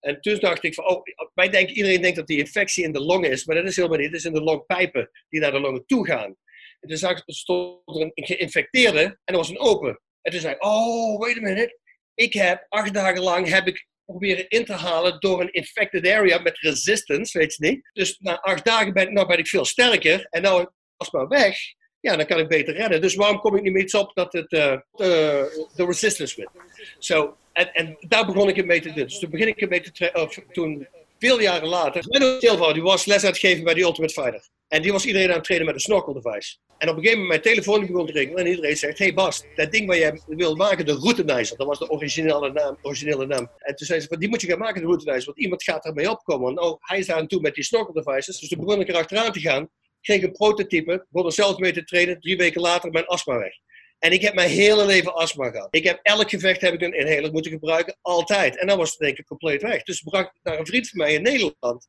En 0.00 0.20
toen 0.20 0.38
dacht 0.38 0.64
ik 0.64 0.74
van, 0.74 0.88
oh, 0.88 1.02
wij 1.34 1.48
denken, 1.48 1.76
iedereen 1.76 2.02
denkt 2.02 2.16
dat 2.16 2.26
die 2.26 2.38
infectie 2.38 2.84
in 2.84 2.92
de 2.92 3.00
longen 3.00 3.30
is, 3.30 3.44
maar 3.44 3.56
dat 3.56 3.64
is 3.64 3.76
helemaal 3.76 3.98
niet. 3.98 4.06
Het 4.06 4.16
is 4.16 4.24
in 4.24 4.32
de 4.32 4.42
longpijpen 4.42 5.10
die 5.28 5.40
naar 5.40 5.52
de 5.52 5.60
longen 5.60 5.86
toe 5.86 6.06
gaan. 6.06 6.36
En 6.80 7.22
stond 7.26 7.80
een 7.86 8.10
geïnfecteerde 8.14 9.02
en 9.02 9.18
er 9.24 9.36
was 9.36 9.48
een 9.48 9.58
open. 9.58 10.00
En 10.22 10.32
toen 10.32 10.40
zei 10.40 10.54
ik, 10.54 10.64
oh, 10.64 11.20
wait 11.20 11.36
a 11.36 11.40
minute. 11.40 11.78
Ik 12.14 12.32
heb 12.32 12.66
acht 12.68 12.94
dagen 12.94 13.22
lang 13.22 13.48
heb 13.48 13.66
ik 13.66 13.86
proberen 14.04 14.48
in 14.48 14.64
te 14.64 14.72
halen 14.72 15.20
door 15.20 15.40
een 15.40 15.52
infected 15.52 16.08
area 16.08 16.38
met 16.38 16.58
resistance, 16.58 17.38
weet 17.38 17.54
je 17.54 17.66
niet. 17.66 17.90
Dus 17.92 18.18
na 18.18 18.40
acht 18.40 18.64
dagen 18.64 18.92
ben, 18.92 19.12
nou 19.12 19.32
ik 19.32 19.46
veel 19.46 19.64
sterker 19.64 20.26
en 20.30 20.42
nou 20.42 20.68
was 20.96 21.10
maar 21.10 21.28
weg. 21.28 21.58
Ja, 22.00 22.16
dan 22.16 22.26
kan 22.26 22.38
ik 22.38 22.48
beter 22.48 22.74
redden. 22.74 23.00
Dus 23.00 23.14
waarom 23.14 23.38
kom 23.38 23.56
ik 23.56 23.62
niet 23.62 23.72
meer 23.72 23.82
iets 23.82 23.94
op 23.94 24.14
dat 24.14 24.32
het 24.32 24.52
uh, 24.52 24.78
de, 24.90 25.68
de 25.74 25.84
resistance 25.84 26.36
wint? 26.36 26.50
So, 26.98 27.36
en, 27.52 27.96
daar 28.00 28.26
begon 28.26 28.48
ik 28.48 28.64
mee 28.64 28.80
te 28.80 28.92
doen. 28.92 29.04
Dus 29.04 29.18
toen 29.18 29.30
begin 29.30 29.48
ik 29.48 29.60
ermee 29.60 29.80
te 29.80 30.10
of 30.12 30.38
toen 30.52 30.88
veel 31.18 31.40
jaren 31.40 31.68
later. 31.68 32.04
Silva, 32.38 32.72
die 32.72 32.82
was 32.82 33.04
les 33.04 33.24
uitgeven 33.24 33.64
bij 33.64 33.74
de 33.74 33.80
Ultimate 33.80 34.12
Fighter. 34.12 34.48
En 34.68 34.82
die 34.82 34.92
was 34.92 35.04
iedereen 35.04 35.28
aan 35.28 35.34
het 35.34 35.44
trainen 35.44 35.66
met 35.66 35.76
een 35.76 35.80
snorkel 35.80 36.12
device. 36.12 36.56
En 36.80 36.88
op 36.88 36.96
een 36.96 37.02
gegeven 37.02 37.22
moment 37.22 37.42
mijn 37.44 37.54
telefoon 37.54 37.86
begon 37.86 38.06
te 38.06 38.12
ringen 38.12 38.36
en 38.36 38.46
iedereen 38.46 38.76
zegt: 38.76 38.98
Hey 38.98 39.14
Bas, 39.14 39.44
dat 39.54 39.72
ding 39.72 39.86
waar 39.86 39.98
jij 39.98 40.20
wil 40.26 40.56
maken, 40.56 40.86
de 40.86 40.92
routinizer, 40.92 41.56
dat 41.56 41.66
was 41.66 41.78
de 41.78 41.90
originele 41.90 42.52
naam. 42.52 42.78
Originele 42.82 43.26
naam. 43.26 43.50
En 43.58 43.74
toen 43.74 43.86
zei 43.86 44.00
ze: 44.00 44.18
Die 44.18 44.28
moet 44.28 44.40
je 44.40 44.46
gaan 44.46 44.58
maken, 44.58 44.80
de 44.80 44.86
routinizer, 44.86 45.24
want 45.24 45.38
iemand 45.38 45.62
gaat 45.62 45.84
ermee 45.84 46.10
opkomen. 46.10 46.54
Nou, 46.54 46.76
hij 46.80 46.98
is 46.98 47.10
aan 47.10 47.26
toe 47.26 47.40
met 47.40 47.54
die 47.54 47.64
snorkel 47.64 47.92
devices. 47.92 48.38
Dus 48.38 48.48
toen 48.48 48.64
begon 48.64 48.80
ik 48.80 48.88
er 48.88 48.94
achteraan 48.94 49.32
te 49.32 49.40
gaan, 49.40 49.68
kreeg 50.00 50.22
een 50.22 50.32
prototype, 50.32 51.06
begon 51.10 51.26
er 51.28 51.34
zelf 51.34 51.58
mee 51.58 51.72
te 51.72 51.84
trainen. 51.84 52.20
Drie 52.20 52.36
weken 52.36 52.60
later 52.60 52.90
mijn 52.90 53.06
astma 53.06 53.38
weg. 53.38 53.52
En 53.98 54.12
ik 54.12 54.22
heb 54.22 54.34
mijn 54.34 54.50
hele 54.50 54.86
leven 54.86 55.14
astma 55.14 55.50
gehad. 55.50 55.68
Ik 55.70 55.84
heb 55.84 56.00
elk 56.02 56.30
gevecht 56.30 56.60
heb 56.60 56.74
ik 56.74 56.80
een 56.80 56.98
inhaler 56.98 57.32
moeten 57.32 57.50
gebruiken, 57.50 57.96
altijd. 58.00 58.58
En 58.58 58.66
dan 58.66 58.78
was 58.78 58.90
het 58.90 58.98
denk 58.98 59.18
ik 59.18 59.26
compleet 59.26 59.62
weg. 59.62 59.82
Dus 59.82 60.00
bracht 60.00 60.32
naar 60.42 60.58
een 60.58 60.66
vriend 60.66 60.88
van 60.88 60.98
mij 60.98 61.14
in 61.14 61.22
Nederland. 61.22 61.88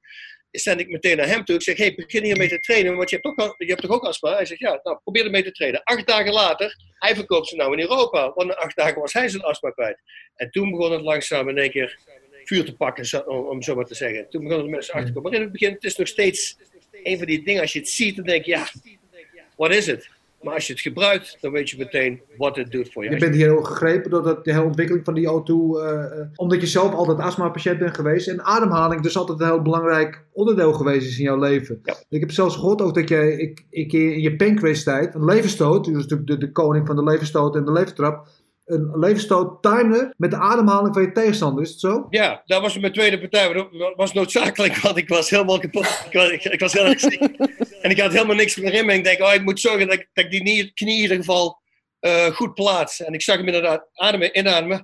Zend 0.51 0.80
ik 0.80 0.89
meteen 0.89 1.18
naar 1.18 1.27
hem 1.27 1.45
toe. 1.45 1.56
Ik 1.56 1.62
zeg, 1.62 1.77
hey, 1.77 1.95
begin 1.95 2.24
hiermee 2.24 2.48
te 2.48 2.59
trainen, 2.59 2.95
want 2.95 3.09
je 3.09 3.19
hebt, 3.21 3.38
toch, 3.38 3.56
je 3.57 3.65
hebt 3.65 3.81
toch 3.81 3.92
ook 3.92 4.03
astma? 4.03 4.36
Hij 4.36 4.45
zegt, 4.45 4.59
ja, 4.59 4.80
nou, 4.83 4.98
probeer 5.03 5.25
ermee 5.25 5.44
te 5.44 5.51
trainen. 5.51 5.83
Acht 5.83 6.07
dagen 6.07 6.33
later, 6.33 6.75
hij 6.94 7.15
verkoopt 7.15 7.48
ze 7.48 7.56
nou 7.56 7.74
in 7.74 7.80
Europa. 7.80 8.31
Want 8.36 8.48
na 8.48 8.56
acht 8.56 8.75
dagen 8.75 9.01
was 9.01 9.13
hij 9.13 9.30
zijn 9.30 9.44
astma 9.44 9.69
kwijt. 9.69 10.01
En 10.36 10.50
toen 10.51 10.71
begon 10.71 10.92
het 10.92 11.01
langzaam 11.01 11.50
in 11.50 11.57
één 11.57 11.71
keer 11.71 12.00
vuur 12.44 12.65
te 12.65 12.75
pakken, 12.75 13.27
om 13.27 13.62
zo 13.62 13.75
maar 13.75 13.86
te 13.86 13.95
zeggen. 13.95 14.30
Toen 14.30 14.44
begonnen 14.44 14.65
de 14.65 14.71
mensen 14.71 14.94
achter 14.94 15.07
te 15.07 15.13
komen. 15.13 15.31
Maar 15.31 15.39
in 15.39 15.45
het 15.45 15.57
begin, 15.59 15.74
het 15.74 15.83
is 15.83 15.95
nog 15.95 16.07
steeds 16.07 16.57
een 17.03 17.18
van 17.18 17.27
die 17.27 17.44
dingen, 17.44 17.62
als 17.62 17.74
je 17.74 17.80
het 17.80 17.89
ziet, 17.89 18.15
dan 18.15 18.25
denk 18.25 18.45
je, 18.45 18.51
ja, 18.51 18.68
wat 19.56 19.74
is 19.74 19.86
het? 19.86 20.09
Maar 20.42 20.54
als 20.54 20.68
je 20.68 20.74
het 20.74 20.82
gebruikt, 20.82 21.38
dan 21.42 21.52
weet 21.52 21.70
je 21.70 21.78
meteen 21.78 22.22
wat 22.38 22.56
het 22.56 22.72
doet 22.72 22.92
voor 22.92 23.04
je. 23.04 23.10
Je 23.10 23.18
bent 23.18 23.36
hier 23.36 23.48
heel 23.48 23.64
gegrepen 23.64 24.12
door 24.12 24.24
de 24.44 24.52
hele 24.52 24.64
ontwikkeling 24.64 25.06
van 25.06 25.14
die 25.14 25.28
O2. 25.28 25.52
Uh, 25.52 26.04
eh, 26.04 26.28
omdat 26.36 26.62
je 26.62 26.68
zelf 26.68 26.94
altijd 26.94 27.20
astma-patiënt 27.20 27.80
bent 27.80 27.96
geweest. 27.96 28.28
En 28.28 28.44
ademhaling 28.44 29.02
dus 29.02 29.18
altijd 29.18 29.40
een 29.40 29.46
heel 29.46 29.62
belangrijk 29.62 30.24
onderdeel 30.32 30.74
geweest 30.74 31.08
is 31.08 31.18
in 31.18 31.24
jouw 31.24 31.40
leven. 31.40 31.82
Ik 32.10 32.20
heb 32.20 32.32
zelfs 32.32 32.56
gehoord 32.56 32.82
ook 32.82 32.96
dat 32.96 33.10
je 33.10 33.38
ik, 33.38 33.66
ik 33.70 33.94
in 33.94 34.22
je 34.22 34.36
pancreas-tijd, 34.36 35.16
een 35.16 35.26
levenstoot, 35.26 35.86
dus 35.86 36.08
de, 36.08 36.24
de, 36.24 36.38
de 36.38 36.52
koning 36.52 36.88
van 36.88 36.96
de 36.96 37.04
levenstoot 37.04 37.56
en 37.56 37.66
de 37.66 37.72
levenstrap, 37.72 38.28
een 38.72 39.00
levensstoot 39.00 39.62
timen 39.62 40.14
met 40.18 40.32
de 40.32 40.38
ademhaling 40.38 40.94
van 40.94 41.04
je 41.04 41.12
tegenstander. 41.12 41.64
Is 41.64 41.70
het 41.70 41.80
zo? 41.80 42.08
Ja, 42.10 42.42
dat 42.46 42.62
was 42.62 42.80
mijn 42.80 42.94
tweede 42.94 43.20
partij. 43.20 43.54
Dat 43.54 43.94
was 43.96 44.14
noodzakelijk, 44.14 44.78
want 44.78 44.98
ik 44.98 45.08
was 45.08 45.30
helemaal 45.30 45.60
kapot. 45.60 46.04
Ik 46.06 46.14
was, 46.14 46.32
ik, 46.32 46.60
was 46.60 46.74
heel 46.74 46.86
erg 46.86 47.00
ziek. 47.00 47.22
en 47.82 47.90
ik 47.90 48.00
had 48.00 48.12
helemaal 48.12 48.36
niks 48.36 48.56
meer 48.56 48.74
in 48.74 48.86
me. 48.86 48.94
Ik 48.94 49.04
denk, 49.04 49.22
oh, 49.22 49.34
ik 49.34 49.44
moet 49.44 49.60
zorgen 49.60 49.88
dat 49.88 50.06
ik, 50.14 50.32
die 50.32 50.72
knie 50.74 50.74
in 50.74 51.02
ieder 51.02 51.18
geval 51.18 51.62
uh, 52.02 52.26
goed 52.26 52.54
plaats. 52.54 53.02
En 53.02 53.14
ik 53.14 53.22
zag 53.22 53.38
hem 53.38 53.46
inderdaad 53.46 53.90
ademen, 53.94 54.38
inademen. 54.38 54.84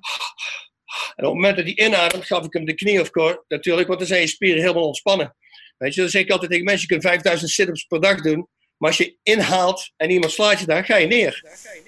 En 1.15 1.25
op 1.25 1.33
het 1.33 1.33
moment 1.33 1.55
dat 1.55 1.65
hij 1.65 1.85
inademt, 1.85 2.25
gaf 2.25 2.45
ik 2.45 2.53
hem 2.53 2.65
de 2.65 2.73
knie 2.73 3.01
of 3.01 3.09
course, 3.09 3.43
natuurlijk, 3.47 3.87
want 3.87 3.99
dan 3.99 4.07
zijn 4.07 4.21
je 4.21 4.27
spieren 4.27 4.61
helemaal 4.61 4.87
ontspannen. 4.87 5.35
Weet 5.77 5.93
je, 5.93 6.01
dan 6.01 6.09
zeg 6.09 6.21
ik 6.21 6.31
altijd 6.31 6.49
tegen 6.51 6.65
mensen, 6.65 6.81
je 6.81 6.93
kunt 6.93 7.03
5000 7.03 7.49
sit-ups 7.49 7.83
per 7.83 8.01
dag 8.01 8.21
doen. 8.21 8.47
Maar 8.77 8.89
als 8.89 8.97
je 8.97 9.17
inhaalt 9.23 9.91
en 9.95 10.09
iemand 10.09 10.31
slaat 10.31 10.59
je 10.59 10.65
daar, 10.65 10.85
ga 10.85 10.95
je 10.95 11.07
neer. 11.07 11.43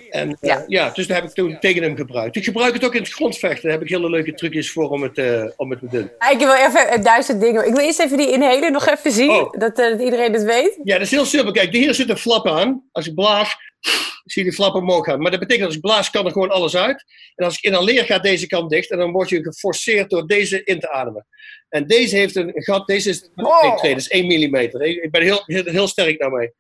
En 0.09 0.38
ja. 0.41 0.57
Uh, 0.57 0.63
ja, 0.67 0.89
dus 0.89 1.07
daar 1.07 1.21
heb 1.21 1.29
ik 1.29 1.35
toen 1.35 1.57
tegen 1.59 1.83
hem 1.83 1.95
gebruikt. 1.95 2.35
Ik 2.35 2.44
gebruik 2.44 2.73
het 2.73 2.85
ook 2.85 2.95
in 2.95 3.01
het 3.01 3.13
grondvechten. 3.13 3.63
Daar 3.63 3.71
heb 3.71 3.81
ik 3.81 3.89
hele 3.89 4.09
leuke 4.09 4.33
trucjes 4.33 4.71
voor 4.71 4.89
om 4.89 5.03
het, 5.03 5.17
uh, 5.17 5.44
om 5.56 5.69
het 5.69 5.79
te 5.79 5.88
doen. 5.89 6.11
Ik 6.31 6.39
wil 6.39 6.53
even 6.53 7.03
duizend 7.03 7.41
dingen. 7.41 7.67
Ik 7.67 7.73
wil 7.73 7.85
eerst 7.85 8.00
even 8.00 8.17
die 8.17 8.31
inhaler 8.31 8.71
nog 8.71 8.88
even 8.88 9.11
zien, 9.11 9.29
oh. 9.29 9.51
dat, 9.59 9.75
dat, 9.75 10.01
iedereen 10.01 10.33
het 10.33 10.44
weet. 10.44 10.79
Ja, 10.83 10.94
dat 10.94 11.01
is 11.01 11.11
heel 11.11 11.25
simpel. 11.25 11.51
Kijk, 11.51 11.73
hier 11.73 11.94
zit 11.94 12.09
een 12.09 12.17
flap 12.17 12.47
aan. 12.47 12.83
Als 12.91 13.07
ik 13.07 13.15
blaas, 13.15 13.56
zie 14.25 14.44
je 14.44 14.50
die 14.50 14.53
flap 14.53 14.75
omhoog 14.75 15.06
gaan. 15.06 15.21
Maar 15.21 15.31
dat 15.31 15.39
betekent 15.39 15.59
dat 15.59 15.67
als 15.67 15.75
ik 15.75 15.81
blaas, 15.81 16.09
kan 16.09 16.25
er 16.25 16.31
gewoon 16.31 16.50
alles 16.50 16.75
uit. 16.75 17.03
En 17.35 17.45
als 17.45 17.57
ik 17.57 17.63
inhaleer, 17.63 18.05
gaat 18.05 18.23
deze 18.23 18.47
kant 18.47 18.69
dicht. 18.69 18.91
En 18.91 18.97
dan 18.97 19.12
word 19.12 19.29
je 19.29 19.44
geforceerd 19.44 20.09
door 20.09 20.27
deze 20.27 20.63
in 20.63 20.79
te 20.79 20.91
ademen. 20.91 21.25
En 21.69 21.88
deze 21.88 22.15
heeft 22.15 22.35
een 22.35 22.51
gat. 22.53 22.88
Deze 22.88 23.09
is, 23.09 23.29
oh. 23.35 23.62
dat 23.62 23.83
is 23.83 24.07
1 24.07 24.25
mm. 24.25 24.55
Ik 24.55 25.12
ben 25.12 25.21
heel, 25.21 25.44
heel, 25.45 25.63
heel 25.63 25.88
sterk 25.88 26.19
daarmee. 26.19 26.51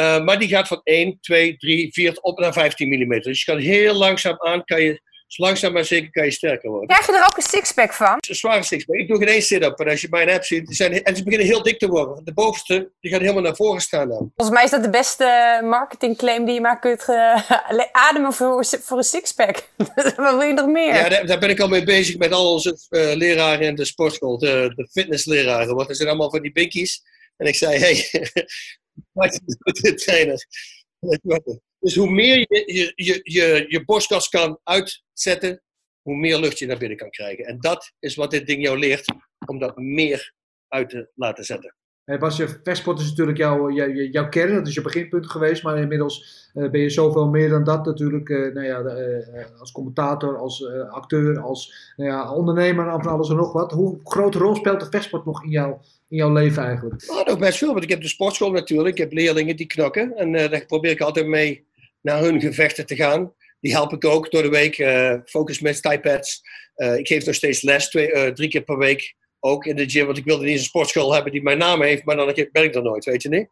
Uh, 0.00 0.24
maar 0.24 0.38
die 0.38 0.48
gaat 0.48 0.68
van 0.68 0.80
1, 0.84 1.18
2, 1.20 1.56
3, 1.56 1.92
4 1.92 2.18
op 2.20 2.38
naar 2.38 2.52
15 2.52 2.88
mm. 2.88 3.20
Dus 3.20 3.44
je 3.44 3.52
kan 3.52 3.60
heel 3.60 3.94
langzaam 3.94 4.36
aan, 4.38 4.64
kan 4.64 4.82
je, 4.82 5.00
langzaam 5.36 5.72
maar 5.72 5.84
zeker 5.84 6.10
kan 6.10 6.24
je 6.24 6.30
sterker 6.30 6.70
worden. 6.70 6.88
Krijg 6.88 7.06
je 7.06 7.12
er 7.12 7.26
ook 7.26 7.36
een 7.36 7.42
sixpack 7.42 7.92
van? 7.92 8.16
Een 8.28 8.34
zware 8.34 8.62
sixpack. 8.62 8.96
Ik 8.96 9.08
doe 9.08 9.18
geen 9.18 9.28
één 9.28 9.42
sit-up. 9.42 9.78
En 9.78 9.88
als 9.88 10.00
je 10.00 10.06
mijn 10.10 10.30
app 10.30 10.44
ziet, 10.44 10.66
die 10.66 10.74
zijn, 10.74 11.02
en 11.02 11.16
ze 11.16 11.22
beginnen 11.22 11.48
heel 11.48 11.62
dik 11.62 11.78
te 11.78 11.88
worden. 11.88 12.24
De 12.24 12.32
bovenste, 12.32 12.90
die 13.00 13.10
gaat 13.10 13.20
helemaal 13.20 13.42
naar 13.42 13.56
voren 13.56 13.80
staan 13.80 14.08
dan. 14.08 14.32
Volgens 14.36 14.56
mij 14.56 14.64
is 14.64 14.70
dat 14.70 14.82
de 14.82 14.90
beste 14.90 15.60
marketingclaim 15.64 16.44
die 16.44 16.54
je 16.54 16.60
maar 16.60 16.78
kunt 16.78 17.04
ademen 17.92 18.32
voor, 18.32 18.64
voor 18.64 18.96
een 18.96 19.04
sixpack. 19.04 19.68
Wat 20.16 20.16
wil 20.16 20.40
je 20.40 20.52
nog 20.52 20.66
meer? 20.66 20.94
Ja, 20.94 21.08
daar, 21.08 21.26
daar, 21.26 21.38
ben 21.38 21.50
ik 21.50 21.60
al 21.60 21.68
mee 21.68 21.84
bezig 21.84 22.16
met 22.16 22.32
al 22.32 22.52
onze 22.52 22.78
uh, 22.90 23.14
leraren 23.14 23.66
in 23.66 23.74
de 23.74 23.84
sportschool. 23.84 24.38
De, 24.38 24.72
de 24.74 24.88
fitnessleraren. 24.90 25.74
Want 25.74 25.88
er 25.88 25.94
zijn 25.94 26.08
allemaal 26.08 26.30
van 26.30 26.42
die 26.42 26.52
binkies. 26.52 27.02
En 27.36 27.46
ik 27.46 27.54
zei, 27.54 27.78
hey, 27.78 28.08
Dus 31.78 31.94
hoe 31.94 32.10
meer 32.10 32.38
je 32.38 32.92
je, 32.94 33.20
je, 33.22 33.64
je 33.68 33.84
borstkas 33.84 34.28
kan 34.28 34.60
uitzetten, 34.62 35.62
hoe 36.02 36.16
meer 36.16 36.38
lucht 36.38 36.58
je 36.58 36.66
naar 36.66 36.78
binnen 36.78 36.98
kan 36.98 37.10
krijgen. 37.10 37.44
En 37.44 37.58
dat 37.60 37.92
is 37.98 38.14
wat 38.14 38.30
dit 38.30 38.46
ding 38.46 38.62
jou 38.62 38.78
leert, 38.78 39.04
om 39.46 39.58
dat 39.58 39.76
meer 39.76 40.34
uit 40.68 40.90
te 40.90 41.10
laten 41.14 41.44
zetten. 41.44 41.76
Hey 42.08 42.18
Bas, 42.18 42.36
je 42.36 42.48
vechtsport 42.62 43.00
is 43.00 43.08
natuurlijk 43.08 43.38
jouw, 43.38 43.70
jouw, 43.70 43.88
jouw 43.88 44.28
kern, 44.28 44.54
dat 44.54 44.66
is 44.66 44.74
je 44.74 44.80
beginpunt 44.80 45.30
geweest, 45.30 45.62
maar 45.62 45.78
inmiddels 45.78 46.48
uh, 46.54 46.70
ben 46.70 46.80
je 46.80 46.90
zoveel 46.90 47.28
meer 47.28 47.48
dan 47.48 47.64
dat 47.64 47.84
natuurlijk. 47.84 48.28
Uh, 48.28 48.54
nou 48.54 48.66
ja, 48.66 48.82
als 49.58 49.72
commentator, 49.72 50.38
als 50.38 50.66
acteur, 50.90 51.40
als 51.40 51.92
nou 51.96 52.10
ja, 52.10 52.34
ondernemer 52.34 52.88
en 52.88 53.02
van 53.02 53.12
alles 53.12 53.28
en 53.28 53.36
nog 53.36 53.52
wat. 53.52 53.72
Hoe 53.72 54.00
grote 54.04 54.38
rol 54.38 54.54
speelt 54.54 54.80
de 54.80 54.86
vechtsport 54.90 55.24
nog 55.24 55.44
in, 55.44 55.50
in 56.08 56.16
jouw 56.16 56.32
leven 56.32 56.64
eigenlijk? 56.64 57.04
Oh, 57.10 57.26
nog 57.26 57.38
best 57.38 57.58
veel, 57.58 57.72
want 57.72 57.84
ik 57.84 57.90
heb 57.90 58.00
de 58.00 58.08
sportschool 58.08 58.50
natuurlijk. 58.50 58.94
Ik 58.94 59.02
heb 59.02 59.12
leerlingen 59.12 59.56
die 59.56 59.66
knokken 59.66 60.16
en 60.16 60.32
daar 60.32 60.66
probeer 60.66 60.90
ik 60.90 61.00
altijd 61.00 61.26
mee 61.26 61.66
naar 62.00 62.20
hun 62.20 62.40
gevechten 62.40 62.86
te 62.86 62.96
gaan. 62.96 63.32
Die 63.60 63.72
help 63.72 63.92
ik 63.92 64.04
ook 64.04 64.30
door 64.30 64.42
de 64.42 64.50
week. 64.50 64.74
focus 65.28 65.60
met 65.60 65.82
typepads. 65.82 66.42
ik 66.96 67.06
geef 67.06 67.26
nog 67.26 67.34
steeds 67.34 67.62
les, 67.62 67.88
twee, 67.88 68.32
drie 68.32 68.48
keer 68.48 68.62
per 68.62 68.78
week 68.78 69.16
ook 69.40 69.66
in 69.66 69.76
de 69.76 69.90
gym, 69.90 70.06
want 70.06 70.18
ik 70.18 70.24
wilde 70.24 70.42
niet 70.42 70.50
eens 70.50 70.60
een 70.60 70.66
sportschool 70.66 71.14
hebben 71.14 71.32
die 71.32 71.42
mijn 71.42 71.58
naam 71.58 71.82
heeft, 71.82 72.04
maar 72.04 72.16
dan 72.16 72.34
ben 72.52 72.64
ik 72.64 72.74
er 72.74 72.82
nooit, 72.82 73.04
weet 73.04 73.22
je 73.22 73.28
niet. 73.28 73.48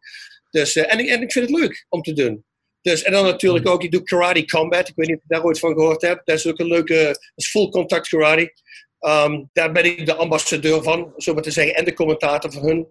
Dus, 0.49 0.75
uh, 0.75 0.93
en, 0.93 0.99
en 0.99 1.21
ik 1.21 1.31
vind 1.31 1.49
het 1.49 1.59
leuk 1.59 1.85
om 1.89 2.01
te 2.01 2.13
doen. 2.13 2.45
Dus, 2.81 3.03
en 3.03 3.11
dan 3.11 3.25
natuurlijk 3.25 3.65
hmm. 3.65 3.73
ook, 3.73 3.83
ik 3.83 3.91
doe 3.91 4.03
karate 4.03 4.45
combat. 4.45 4.87
Ik 4.87 4.95
weet 4.95 5.07
niet 5.07 5.15
of 5.15 5.23
je 5.27 5.35
daar 5.35 5.43
ooit 5.43 5.59
van 5.59 5.73
gehoord 5.73 6.01
hebt. 6.01 6.25
Dat 6.25 6.37
is 6.37 6.47
ook 6.47 6.59
een 6.59 6.67
leuke, 6.67 7.03
dat 7.03 7.31
is 7.35 7.49
full 7.49 7.69
contact 7.69 8.07
karate. 8.07 8.53
Um, 8.99 9.49
daar 9.53 9.71
ben 9.71 9.85
ik 9.85 10.05
de 10.05 10.15
ambassadeur 10.15 10.83
van, 10.83 11.13
zo 11.17 11.33
maar 11.33 11.43
te 11.43 11.51
zeggen, 11.51 11.75
en 11.75 11.85
de 11.85 11.93
commentator 11.93 12.51
van 12.51 12.63
hun. 12.63 12.87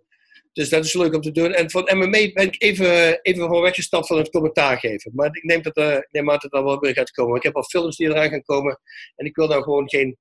Dus 0.52 0.68
dat 0.68 0.84
is 0.84 0.94
leuk 0.94 1.14
om 1.14 1.20
te 1.20 1.30
doen. 1.30 1.52
En 1.52 1.70
van 1.70 1.90
MMA 1.94 2.32
ben 2.32 2.46
ik 2.46 2.62
even, 2.62 3.22
even 3.22 3.48
van 3.48 3.60
weggestapt 3.60 4.06
van 4.06 4.16
het 4.16 4.30
commentaar 4.30 4.78
geven. 4.78 5.12
Maar 5.14 5.26
ik 5.26 5.42
neem, 5.42 5.62
dat, 5.62 5.76
uh, 5.76 5.94
ik 5.94 6.08
neem 6.10 6.30
aan 6.30 6.38
dat 6.40 6.50
dat 6.50 6.62
wel 6.62 6.78
weer 6.78 6.92
gaat 6.92 7.10
komen. 7.10 7.36
Ik 7.36 7.42
heb 7.42 7.56
al 7.56 7.62
films 7.62 7.96
die 7.96 8.06
eraan 8.08 8.30
gaan 8.30 8.42
komen. 8.42 8.80
En 9.16 9.26
ik 9.26 9.36
wil 9.36 9.48
nou 9.48 9.62
gewoon 9.62 9.88
geen 9.88 10.16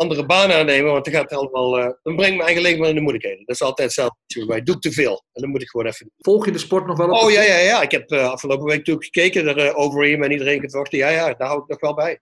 andere 0.00 0.26
baan 0.26 0.52
aannemen, 0.52 0.92
want 0.92 1.04
dan 1.04 1.14
gaat 1.14 1.30
het 1.30 1.38
allemaal. 1.38 1.78
Uh, 1.78 1.90
dan 2.02 2.16
brengt 2.16 2.36
me 2.36 2.42
eigenlijk 2.42 2.78
maar 2.78 2.88
in 2.88 2.94
de 2.94 3.00
moeilijkheden. 3.00 3.44
Dat 3.46 3.54
is 3.54 3.62
altijd 3.62 3.86
hetzelfde 3.86 4.46
bij 4.46 4.62
Doe 4.62 4.74
ik 4.74 4.80
te 4.80 4.92
veel. 4.92 5.24
En 5.32 5.42
dan 5.42 5.50
moet 5.50 5.62
ik 5.62 5.68
gewoon 5.68 5.86
even. 5.86 6.10
Volg 6.18 6.44
je 6.44 6.52
de 6.52 6.58
sport 6.58 6.86
nog 6.86 6.96
wel 6.96 7.08
op? 7.08 7.22
Oh 7.22 7.30
ja, 7.30 7.42
ja, 7.42 7.56
ja. 7.56 7.82
Ik 7.82 7.90
heb 7.90 8.12
uh, 8.12 8.28
afgelopen 8.30 8.66
week 8.66 8.84
toen 8.84 9.02
gekeken 9.02 9.44
naar 9.44 9.58
uh, 9.58 9.78
Overeem 9.78 10.22
en 10.22 10.30
iedereen 10.30 10.60
gevochten. 10.60 10.98
Ja, 10.98 11.08
ja, 11.08 11.34
daar 11.34 11.48
hou 11.48 11.62
ik 11.62 11.68
nog 11.68 11.80
wel 11.80 11.94
bij. 11.94 12.20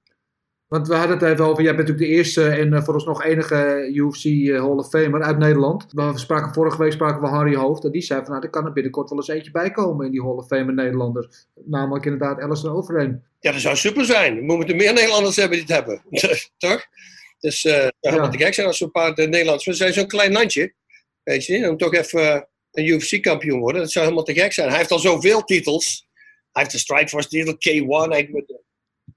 Want 0.69 0.89
we 0.89 0.95
hadden 0.95 1.19
het 1.19 1.29
even 1.29 1.45
over, 1.45 1.63
jij 1.63 1.75
bent 1.75 1.89
natuurlijk 1.89 2.11
de 2.11 2.17
eerste 2.17 2.49
en 2.49 2.73
uh, 2.73 2.83
vooralsnog 2.83 3.25
enige 3.25 3.91
UFC 3.95 4.49
Hall 4.49 4.77
of 4.77 4.89
Famer 4.89 5.23
uit 5.23 5.39
Nederland. 5.39 5.87
We 5.93 6.13
spraken 6.15 6.55
vorige 6.55 6.79
week 6.79 6.93
spraken 6.93 7.21
we 7.21 7.29
Harry 7.29 7.55
Hoofd 7.55 7.85
en 7.85 7.91
die 7.91 8.03
zei 8.03 8.21
van 8.21 8.31
nou, 8.31 8.43
er 8.43 8.51
kan 8.51 8.67
er 8.67 8.73
binnenkort 8.73 9.09
wel 9.09 9.19
eens 9.19 9.29
eentje 9.29 9.51
bij 9.51 9.71
komen 9.71 10.07
in 10.07 10.13
die 10.13 10.23
Hall 10.23 10.37
of 10.37 10.47
Famer 10.47 10.75
Nederlanders. 10.75 11.47
Namelijk 11.65 12.05
inderdaad 12.05 12.41
Alistair 12.41 12.75
Overeem. 12.75 13.23
Ja, 13.41 13.53
dat 13.53 13.61
zou 13.61 13.77
super 13.77 14.05
zijn. 14.05 14.47
We 14.47 14.57
moeten 14.57 14.77
meer 14.77 14.93
Nederlanders 14.93 15.37
hebben 15.37 15.59
die 15.59 15.67
het 15.67 15.77
hebben. 15.77 16.03
Toch? 16.69 16.87
Dus 17.39 17.65
uh, 17.65 17.89
dat 18.01 18.15
ja. 18.15 18.29
te 18.29 18.39
gek 18.39 18.55
zijn 18.55 18.67
als 18.67 18.79
we 18.79 18.85
een 18.85 18.91
paar 18.91 19.15
Nederlanders... 19.15 19.65
We 19.65 19.75
zijn 19.75 19.93
zo'n 19.93 20.07
klein 20.07 20.33
landje, 20.33 20.75
weet 21.23 21.47
je 21.47 21.59
niet? 21.59 21.69
Om 21.69 21.77
toch 21.77 21.95
even 21.95 22.49
een 22.73 22.87
UFC-kampioen 22.87 23.61
worden. 23.61 23.83
Dat 23.83 23.93
zou 23.93 24.05
helemaal 24.05 24.27
te 24.27 24.35
gek 24.35 24.53
zijn. 24.53 24.69
Hij 24.69 24.79
heeft 24.79 24.91
al 24.91 24.99
zoveel 24.99 25.45
titels. 25.45 26.07
Hij 26.53 26.63
heeft 26.63 26.71
de 26.71 26.79
Strikeforce 26.79 27.29
titel, 27.29 27.55
K1. 27.55 28.11
Hij, 28.11 28.45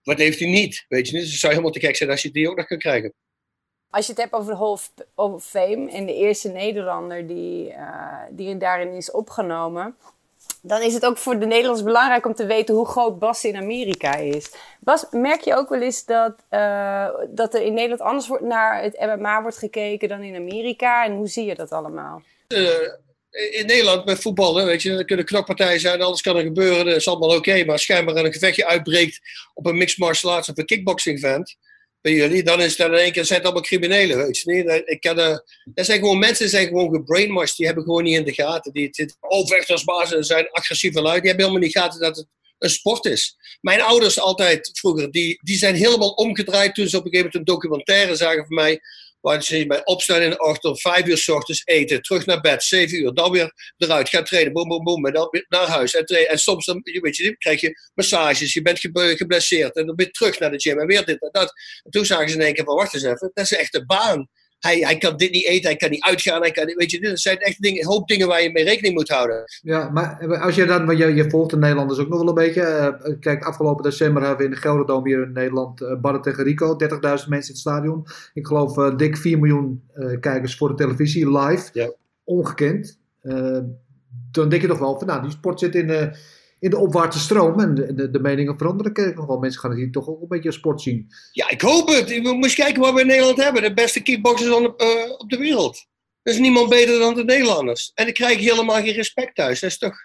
wat 0.03 0.17
heeft 0.17 0.39
hij 0.39 0.49
niet? 0.49 0.85
Weet 0.87 1.07
je 1.07 1.13
niet? 1.13 1.21
Dus 1.21 1.31
het 1.31 1.39
zou 1.39 1.51
helemaal 1.53 1.73
te 1.73 1.79
gek 1.79 1.95
zijn 1.95 2.09
als 2.09 2.21
je 2.21 2.31
die 2.31 2.49
ook 2.49 2.57
nog 2.57 2.65
kan 2.67 2.77
krijgen. 2.77 3.13
Als 3.89 4.05
je 4.05 4.11
het 4.11 4.21
hebt 4.21 4.33
over 4.33 4.51
de 4.51 4.57
Hall 4.57 4.77
of 5.15 5.45
Fame 5.45 5.91
en 5.91 6.05
de 6.05 6.15
eerste 6.15 6.49
Nederlander 6.49 7.27
die, 7.27 7.69
uh, 7.69 8.23
die 8.29 8.57
daarin 8.57 8.91
is 8.91 9.11
opgenomen, 9.11 9.95
dan 10.62 10.81
is 10.81 10.93
het 10.93 11.05
ook 11.05 11.17
voor 11.17 11.39
de 11.39 11.45
Nederlanders 11.45 11.86
belangrijk 11.86 12.25
om 12.25 12.33
te 12.33 12.45
weten 12.45 12.75
hoe 12.75 12.88
groot 12.88 13.19
Bas 13.19 13.43
in 13.43 13.55
Amerika 13.55 14.15
is. 14.15 14.51
Bas, 14.79 15.05
merk 15.12 15.41
je 15.41 15.55
ook 15.55 15.69
wel 15.69 15.81
eens 15.81 16.05
dat, 16.05 16.36
uh, 16.50 17.07
dat 17.29 17.53
er 17.53 17.62
in 17.62 17.74
Nederland 17.74 18.01
anders 18.01 18.27
wordt 18.27 18.43
naar 18.43 18.81
het 18.81 19.00
MMA 19.00 19.41
wordt 19.41 19.57
gekeken 19.57 20.10
dan 20.10 20.21
in 20.21 20.36
Amerika? 20.36 21.05
En 21.05 21.15
hoe 21.15 21.27
zie 21.27 21.45
je 21.45 21.55
dat 21.55 21.71
allemaal? 21.71 22.21
Uh, 22.48 22.69
in 23.31 23.65
Nederland 23.65 24.05
met 24.05 24.21
voetballen, 24.21 24.65
weet 24.65 24.81
je, 24.81 24.98
er 24.98 25.05
kunnen 25.05 25.25
knokpartijen 25.25 25.79
zijn, 25.79 26.01
alles 26.01 26.21
kan 26.21 26.36
er 26.36 26.43
gebeuren, 26.43 26.86
dat 26.86 26.95
is 26.95 27.07
allemaal 27.07 27.36
oké. 27.36 27.65
Maar 27.65 27.79
schijnbaar 27.79 28.15
een 28.15 28.33
gevechtje 28.33 28.67
uitbreekt 28.67 29.19
op 29.53 29.65
een 29.65 29.77
mixed 29.77 29.98
martial 29.98 30.33
arts 30.33 30.50
of 30.50 30.57
een 30.57 30.65
kickboxing 30.65 31.17
event 31.17 31.57
bij 32.01 32.13
jullie, 32.13 32.43
dan 32.43 32.62
is 32.62 32.75
dat 32.75 32.88
in 32.88 32.98
één 32.98 33.12
keer 33.12 33.25
zijn 33.25 33.39
het 33.39 33.48
allemaal 33.48 33.67
criminelen? 33.67 34.29
Ik 34.86 35.01
kan, 35.01 35.20
uh, 35.20 35.38
dat 35.74 35.86
zijn 35.86 36.00
gewoon 36.00 36.20
mensen, 36.20 36.50
zijn 36.50 36.67
gewoon 36.67 36.93
gebrainwashed, 36.93 37.58
die 37.58 37.65
hebben 37.65 37.84
gewoon 37.84 38.03
niet 38.03 38.17
in 38.17 38.24
de 38.24 38.34
gaten. 38.34 38.74
Die 38.74 38.88
zitten, 38.91 39.17
oh, 39.20 39.48
vechtersbazen 39.48 40.24
zijn 40.24 40.50
agressieve 40.50 41.01
lui, 41.01 41.20
die 41.20 41.27
hebben 41.27 41.46
helemaal 41.46 41.67
niet 41.67 41.77
gaten 41.77 42.00
dat 42.00 42.17
het 42.17 42.27
een 42.58 42.70
sport 42.70 43.05
is. 43.05 43.36
Mijn 43.62 43.81
ouders 43.81 44.20
altijd 44.20 44.70
vroeger, 44.74 45.12
die, 45.12 45.39
die 45.41 45.58
zijn 45.58 45.75
helemaal 45.75 46.10
omgedraaid 46.10 46.75
toen 46.75 46.88
ze 46.88 46.98
op 46.98 47.05
een 47.05 47.12
gegeven 47.12 47.31
moment 47.34 47.50
een 47.50 47.53
documentaire 47.53 48.15
zagen 48.15 48.46
van 48.46 48.55
mij 48.55 48.81
Waar 49.21 49.43
ze 49.43 49.65
bij 49.67 49.85
opstaan 49.85 50.21
in 50.21 50.29
de 50.29 50.37
ochtend, 50.37 50.81
vijf 50.81 51.05
uur 51.05 51.17
s 51.17 51.29
ochtends 51.29 51.61
eten, 51.65 52.01
terug 52.01 52.25
naar 52.25 52.41
bed, 52.41 52.63
zeven 52.63 52.97
uur, 52.97 53.13
dan 53.13 53.31
weer 53.31 53.53
eruit, 53.77 54.09
gaan 54.09 54.23
trainen, 54.23 54.53
boem, 54.53 54.67
boem, 54.67 54.83
boem, 54.83 55.05
en 55.05 55.13
dan 55.13 55.27
weer 55.31 55.45
naar 55.49 55.67
huis. 55.67 55.93
En, 55.93 56.39
soms 56.39 56.65
dan, 56.65 56.81
weet 56.83 57.15
je, 57.15 57.37
krijg 57.37 57.61
je 57.61 57.89
massages, 57.93 58.53
je 58.53 58.61
bent 58.61 58.79
geblesseerd 59.17 59.75
en 59.75 59.85
dan 59.85 59.95
weer 59.95 60.11
terug 60.11 60.39
naar 60.39 60.51
de 60.51 60.59
gym 60.59 60.79
en 60.79 60.87
weer 60.87 61.05
dit 61.05 61.21
en 61.21 61.29
dat. 61.31 61.53
En 61.83 61.91
toen 61.91 62.05
zagen 62.05 62.29
ze 62.29 62.35
in 62.35 62.41
één 62.41 62.53
keer 62.53 62.65
van, 62.65 62.75
wacht 62.75 62.93
eens 62.93 63.03
even, 63.03 63.31
dat 63.33 63.43
is 63.43 63.53
echt 63.53 63.75
een 63.75 63.85
baan. 63.85 64.29
Hij, 64.61 64.79
hij 64.79 64.97
kan 64.97 65.17
dit 65.17 65.31
niet 65.31 65.45
eten, 65.45 65.69
hij 65.69 65.75
kan 65.75 65.89
niet 65.89 66.03
uitgaan, 66.03 66.41
hij 66.41 66.51
kan, 66.51 66.65
weet 66.65 66.91
je, 66.91 66.99
dit 66.99 67.19
zijn 67.19 67.37
echt 67.37 67.61
dingen, 67.61 67.81
een 67.81 67.87
hoop 67.87 68.07
dingen 68.07 68.27
waar 68.27 68.41
je 68.41 68.51
mee 68.51 68.63
rekening 68.63 68.93
moet 68.93 69.09
houden. 69.09 69.43
Ja, 69.61 69.89
maar 69.89 70.37
als 70.41 70.55
je 70.55 70.65
dan, 70.65 70.97
je, 70.97 71.13
je 71.13 71.29
volgt 71.29 71.49
de 71.49 71.57
Nederlanders 71.57 71.99
ook 71.99 72.07
nog 72.07 72.19
wel 72.19 72.27
een 72.27 72.33
beetje. 72.33 72.97
Uh, 73.05 73.19
kijk, 73.19 73.43
afgelopen 73.43 73.83
december 73.83 74.21
hebben 74.21 74.39
we 74.39 74.43
in 74.45 74.51
de 74.51 74.61
Gelderdoom 74.61 75.05
hier 75.05 75.21
in 75.21 75.31
Nederland 75.31 75.81
uh, 75.81 75.99
Barre 76.01 76.19
tegen 76.19 76.43
Rico, 76.43 76.77
30.000 76.83 76.99
mensen 76.99 77.29
in 77.29 77.37
het 77.37 77.57
stadion. 77.57 78.05
Ik 78.33 78.47
geloof 78.47 78.77
uh, 78.77 78.97
dik 78.97 79.17
4 79.17 79.39
miljoen 79.39 79.83
kijkers 80.19 80.55
voor 80.55 80.69
de 80.69 80.75
televisie, 80.75 81.37
live. 81.37 81.69
Ja. 81.73 81.93
Ongekend. 82.23 82.99
dan 84.31 84.49
denk 84.49 84.61
je 84.61 84.67
toch 84.67 84.79
wel 84.79 84.97
van, 84.97 85.07
nou, 85.07 85.21
die 85.21 85.31
sport 85.31 85.59
zit 85.59 85.75
in 85.75 85.87
de 85.87 86.17
in 86.61 86.69
de 86.69 86.77
opwaartse 86.77 87.19
stroom. 87.19 87.59
En 87.59 87.75
de, 87.75 87.93
de, 87.93 88.09
de 88.09 88.19
meningen 88.19 88.57
veranderen. 88.57 88.93
Kijk, 88.93 89.15
nog 89.15 89.25
wel 89.25 89.39
mensen 89.39 89.59
gaan 89.61 89.69
het 89.69 89.79
hier 89.79 89.91
toch 89.91 90.07
ook 90.07 90.21
een 90.21 90.27
beetje 90.27 90.47
als 90.47 90.57
sport 90.57 90.81
zien. 90.81 91.07
Ja, 91.31 91.49
ik 91.49 91.61
hoop 91.61 91.87
het. 91.87 92.09
We 92.09 92.33
moeten 92.33 92.63
kijken 92.63 92.81
wat 92.81 92.93
we 92.93 93.01
in 93.01 93.07
Nederland 93.07 93.43
hebben. 93.43 93.61
De 93.61 93.73
beste 93.73 94.01
kickboxers 94.01 94.51
op, 94.51 94.81
uh, 94.81 95.11
op 95.17 95.29
de 95.29 95.37
wereld. 95.37 95.85
Er 96.23 96.33
is 96.33 96.39
niemand 96.39 96.69
beter 96.69 96.99
dan 96.99 97.15
de 97.15 97.23
Nederlanders. 97.23 97.91
En 97.93 98.07
ik 98.07 98.13
krijg 98.13 98.39
helemaal 98.39 98.81
geen 98.81 98.93
respect 98.93 99.35
thuis. 99.35 99.59
Dat 99.59 99.69
is 99.69 99.77
toch, 99.77 99.95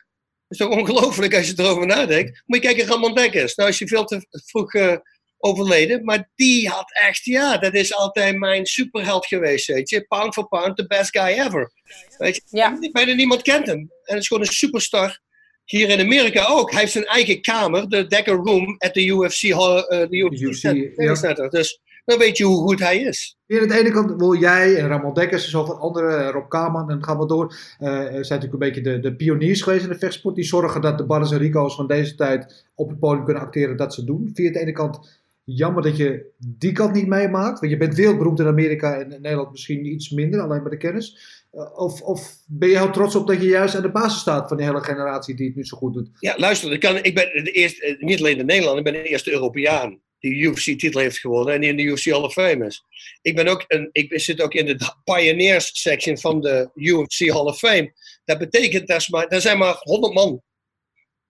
dat 0.49 0.49
is 0.49 0.57
toch 0.59 0.71
ongelooflijk 0.79 1.35
als 1.35 1.47
je 1.47 1.55
erover 1.57 1.87
nadenkt. 1.87 2.43
Moet 2.47 2.63
je 2.63 2.65
kijken, 2.65 2.87
Ramon 2.87 3.15
Dekkers. 3.15 3.55
Nou 3.55 3.69
is 3.69 3.79
je 3.79 3.89
veel 3.89 4.05
te 4.05 4.27
vroeg 4.31 4.75
uh, 4.75 4.97
overleden. 5.39 6.05
Maar 6.05 6.31
die 6.35 6.69
had 6.69 6.93
echt, 6.93 7.25
ja, 7.25 7.59
dat 7.59 7.75
is 7.75 7.95
altijd 7.95 8.39
mijn 8.39 8.67
superheld 8.67 9.27
geweest. 9.27 9.67
Weet 9.67 9.91
je, 9.91 10.07
pound 10.07 10.35
for 10.35 10.49
pound, 10.49 10.77
the 10.77 10.87
best 10.87 11.19
guy 11.19 11.39
ever. 11.39 11.73
Weet 12.19 12.35
je, 12.35 12.43
ja. 12.51 12.79
bijna 12.93 13.13
niemand 13.13 13.43
kent 13.43 13.67
hem. 13.67 13.79
En 13.79 14.15
het 14.15 14.23
is 14.23 14.27
gewoon 14.27 14.43
een 14.43 14.53
superstar 14.53 15.25
hier 15.67 15.89
in 15.89 16.01
Amerika 16.01 16.47
ook. 16.49 16.71
Hij 16.71 16.81
heeft 16.81 16.93
zijn 16.93 17.05
eigen 17.05 17.41
kamer, 17.41 17.89
de 17.89 18.07
Decker 18.07 18.35
Room, 18.35 18.75
at 18.79 18.93
the 18.93 19.07
UFC, 19.07 19.43
uh, 19.43 19.77
de 19.89 20.09
UFC, 20.11 20.65
UFC 20.65 21.17
Center. 21.17 21.51
Dus 21.51 21.81
dan 22.05 22.19
weet 22.19 22.37
je 22.37 22.45
hoe 22.45 22.69
goed 22.69 22.79
hij 22.79 22.99
is. 22.99 23.39
Hier 23.47 23.63
aan 23.63 23.69
de 23.69 23.79
ene 23.79 23.91
kant 23.91 24.15
wil 24.17 24.37
jij 24.37 24.77
en 24.77 24.89
Ramon 24.89 25.15
Dekkers 25.15 25.45
en 25.45 25.51
zoveel 25.51 25.79
andere, 25.79 26.31
Rob 26.31 26.49
Kaman 26.49 26.91
en 26.91 27.05
gaan 27.05 27.19
we 27.19 27.27
door, 27.27 27.45
uh, 27.81 27.89
zijn 27.89 28.13
natuurlijk 28.13 28.53
een 28.53 28.59
beetje 28.59 28.81
de, 28.81 29.01
de 29.01 29.17
pioniers 29.17 29.63
geweest 29.63 29.85
in 29.85 29.91
de 29.91 29.99
vechtsport. 29.99 30.35
Die 30.35 30.45
zorgen 30.45 30.81
dat 30.81 30.99
de 30.99 31.07
Barres 31.07 31.31
en 31.31 31.39
Rico's 31.39 31.75
van 31.75 31.87
deze 31.87 32.15
tijd 32.15 32.67
op 32.75 32.89
het 32.89 32.99
podium 32.99 33.25
kunnen 33.25 33.43
acteren 33.43 33.77
dat 33.77 33.95
ze 33.95 34.05
doen. 34.05 34.27
Aan 34.27 34.33
de 34.33 34.61
ene 34.61 34.73
kant 34.73 35.21
jammer 35.45 35.83
dat 35.83 35.97
je 35.97 36.27
die 36.39 36.73
kant 36.73 36.93
niet 36.93 37.07
meemaakt? 37.07 37.61
Want 37.61 37.73
je 37.73 37.79
bent 37.79 37.95
wereldberoemd 37.95 38.41
in 38.41 38.47
Amerika 38.47 38.95
en 38.95 39.13
in 39.13 39.21
Nederland 39.21 39.51
misschien 39.51 39.87
iets 39.87 40.11
minder, 40.11 40.41
alleen 40.41 40.63
maar 40.63 40.71
de 40.71 40.77
kennis. 40.77 41.45
Of, 41.75 42.01
of, 42.01 42.37
ben 42.47 42.69
je 42.69 42.77
heel 42.77 42.91
trots 42.91 43.15
op 43.15 43.27
dat 43.27 43.41
je 43.41 43.49
juist 43.49 43.75
aan 43.75 43.83
de 43.83 43.91
basis 43.91 44.21
staat 44.21 44.49
van 44.49 44.57
die 44.57 44.67
hele 44.67 44.83
generatie 44.83 45.35
die 45.35 45.47
het 45.47 45.57
nu 45.57 45.65
zo 45.65 45.77
goed 45.77 45.95
doet? 45.95 46.09
Ja, 46.21 46.35
luister, 46.37 46.73
ik, 46.73 46.81
kan, 46.81 46.97
ik 47.03 47.15
ben 47.15 47.45
de 47.45 47.51
eerste, 47.51 47.97
niet 47.99 48.19
alleen 48.19 48.37
de 48.37 48.45
Nederlander, 48.45 48.87
ik 48.87 48.93
ben 48.93 49.03
de 49.03 49.09
eerste 49.09 49.33
Europeaan 49.33 50.01
die 50.19 50.35
UFC-titel 50.35 51.01
heeft 51.01 51.19
gewonnen 51.19 51.55
en 51.55 51.61
die 51.61 51.71
in 51.71 51.77
de 51.77 51.83
UFC 51.83 52.05
Hall 52.05 52.23
of 52.23 52.33
Fame 52.33 52.67
is. 52.67 52.85
Ik, 53.23 53.35
ben 53.35 53.49
ook 53.49 53.65
een, 53.69 53.89
ik 53.93 54.21
zit 54.21 54.41
ook 54.41 54.55
in 54.55 54.67
de 54.67 54.79
pioneers 55.05 55.71
section 55.81 56.19
van 56.19 56.41
de 56.41 56.71
UFC 56.75 57.19
Hall 57.19 57.45
of 57.45 57.59
Fame. 57.59 57.93
Dat 58.25 58.39
betekent, 58.39 58.89
dat, 58.89 59.09
maar, 59.09 59.29
dat 59.29 59.43
zijn 59.43 59.59
maar 59.59 59.77
100 59.79 60.15
man. 60.15 60.43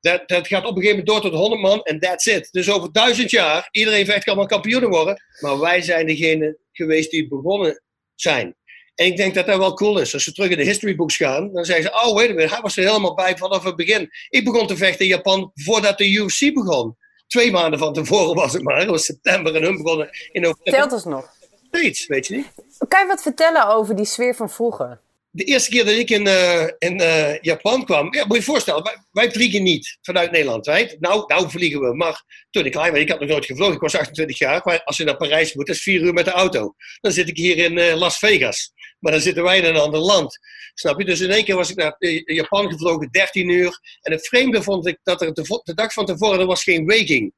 Dat, 0.00 0.28
dat 0.28 0.46
gaat 0.46 0.64
op 0.64 0.76
een 0.76 0.82
gegeven 0.82 1.04
moment 1.04 1.06
door 1.06 1.20
tot 1.20 1.40
100 1.40 1.60
man 1.60 1.82
en 1.82 2.00
that's 2.00 2.26
it. 2.26 2.48
Dus 2.52 2.70
over 2.70 2.92
duizend 2.92 3.30
jaar, 3.30 3.68
iedereen 3.70 4.06
vecht 4.06 4.24
kan 4.24 4.36
maar 4.36 4.46
kampioen 4.46 4.88
worden, 4.88 5.22
maar 5.40 5.58
wij 5.58 5.80
zijn 5.82 6.06
degene 6.06 6.58
geweest 6.72 7.10
die 7.10 7.28
begonnen 7.28 7.82
zijn. 8.14 8.56
En 8.96 9.06
ik 9.06 9.16
denk 9.16 9.34
dat 9.34 9.46
dat 9.46 9.58
wel 9.58 9.74
cool 9.74 9.98
is. 9.98 10.14
Als 10.14 10.24
ze 10.24 10.32
terug 10.32 10.50
in 10.50 10.56
de 10.56 10.64
history 10.64 10.96
books 10.96 11.16
gaan, 11.16 11.52
dan 11.52 11.64
zeggen 11.64 11.84
ze: 11.84 12.06
Oh, 12.06 12.16
weet 12.16 12.28
je, 12.28 12.48
hij 12.48 12.60
was 12.60 12.76
er 12.76 12.84
helemaal 12.84 13.14
bij 13.14 13.36
vanaf 13.36 13.64
het 13.64 13.76
begin. 13.76 14.10
Ik 14.28 14.44
begon 14.44 14.66
te 14.66 14.76
vechten 14.76 15.04
in 15.04 15.10
Japan 15.10 15.50
voordat 15.54 15.98
de 15.98 16.12
UFC 16.12 16.54
begon. 16.54 16.96
Twee 17.26 17.50
maanden 17.50 17.78
van 17.78 17.92
tevoren 17.92 18.34
was 18.34 18.52
het 18.52 18.62
maar. 18.62 18.78
Dat 18.78 18.88
was 18.88 19.04
september 19.04 19.54
en 19.54 19.62
hun 19.62 19.82
begonnen 19.82 20.08
in 20.32 20.40
november. 20.40 20.72
Telt 20.72 20.92
ons 20.92 21.04
nog. 21.04 21.34
Steeds, 21.66 22.06
weet 22.06 22.26
je 22.26 22.36
niet. 22.36 22.52
Kan 22.88 23.00
je 23.00 23.06
wat 23.06 23.22
vertellen 23.22 23.68
over 23.68 23.96
die 23.96 24.04
sfeer 24.04 24.34
van 24.34 24.50
vroeger? 24.50 25.00
De 25.36 25.44
eerste 25.44 25.70
keer 25.70 25.84
dat 25.84 25.94
ik 25.94 26.10
in, 26.10 26.26
uh, 26.26 26.66
in 26.78 27.00
uh, 27.00 27.40
Japan 27.40 27.84
kwam, 27.84 28.14
ja, 28.14 28.24
moet 28.24 28.32
je 28.32 28.38
je 28.38 28.42
voorstellen, 28.42 28.82
wij, 28.82 28.96
wij, 29.10 29.30
vliegen 29.32 29.62
niet 29.62 29.98
vanuit 30.02 30.30
Nederland. 30.30 30.66
Right? 30.66 31.00
Nou, 31.00 31.24
nou 31.26 31.50
vliegen 31.50 31.80
we, 31.80 31.94
maar 31.94 32.24
toen 32.50 32.64
ik 32.64 32.72
klein 32.72 32.92
was, 32.92 33.00
ik 33.00 33.08
had 33.08 33.20
nog 33.20 33.28
nooit 33.28 33.44
gevlogen, 33.44 33.74
ik 33.74 33.80
was 33.80 33.96
28 33.96 34.38
jaar, 34.38 34.60
maar 34.64 34.82
als 34.84 34.96
je 34.96 35.04
naar 35.04 35.16
Parijs 35.16 35.54
moet, 35.54 35.66
dat 35.66 35.76
is 35.76 35.82
vier 35.82 36.00
uur 36.00 36.12
met 36.12 36.24
de 36.24 36.30
auto. 36.30 36.74
Dan 37.00 37.12
zit 37.12 37.28
ik 37.28 37.36
hier 37.36 37.56
in 37.56 37.76
uh, 37.76 37.96
Las 37.96 38.18
Vegas. 38.18 38.72
Maar 38.98 39.12
dan 39.12 39.20
zitten 39.20 39.42
wij 39.42 39.58
in 39.58 39.64
een 39.64 39.76
ander 39.76 40.00
land. 40.00 40.38
Snap 40.74 40.98
je? 40.98 41.04
Dus 41.04 41.20
in 41.20 41.30
één 41.30 41.44
keer 41.44 41.56
was 41.56 41.70
ik 41.70 41.76
naar 41.76 41.96
Japan 42.24 42.70
gevlogen, 42.70 43.08
13 43.10 43.48
uur. 43.48 43.80
En 44.00 44.12
het 44.12 44.26
vreemde 44.28 44.62
vond 44.62 44.86
ik 44.86 44.98
dat 45.02 45.22
er 45.22 45.32
de, 45.32 45.60
de 45.64 45.74
dag 45.74 45.92
van 45.92 46.06
tevoren 46.06 46.40
er 46.40 46.46
was 46.46 46.62
geen 46.62 46.86
waking. 46.86 47.32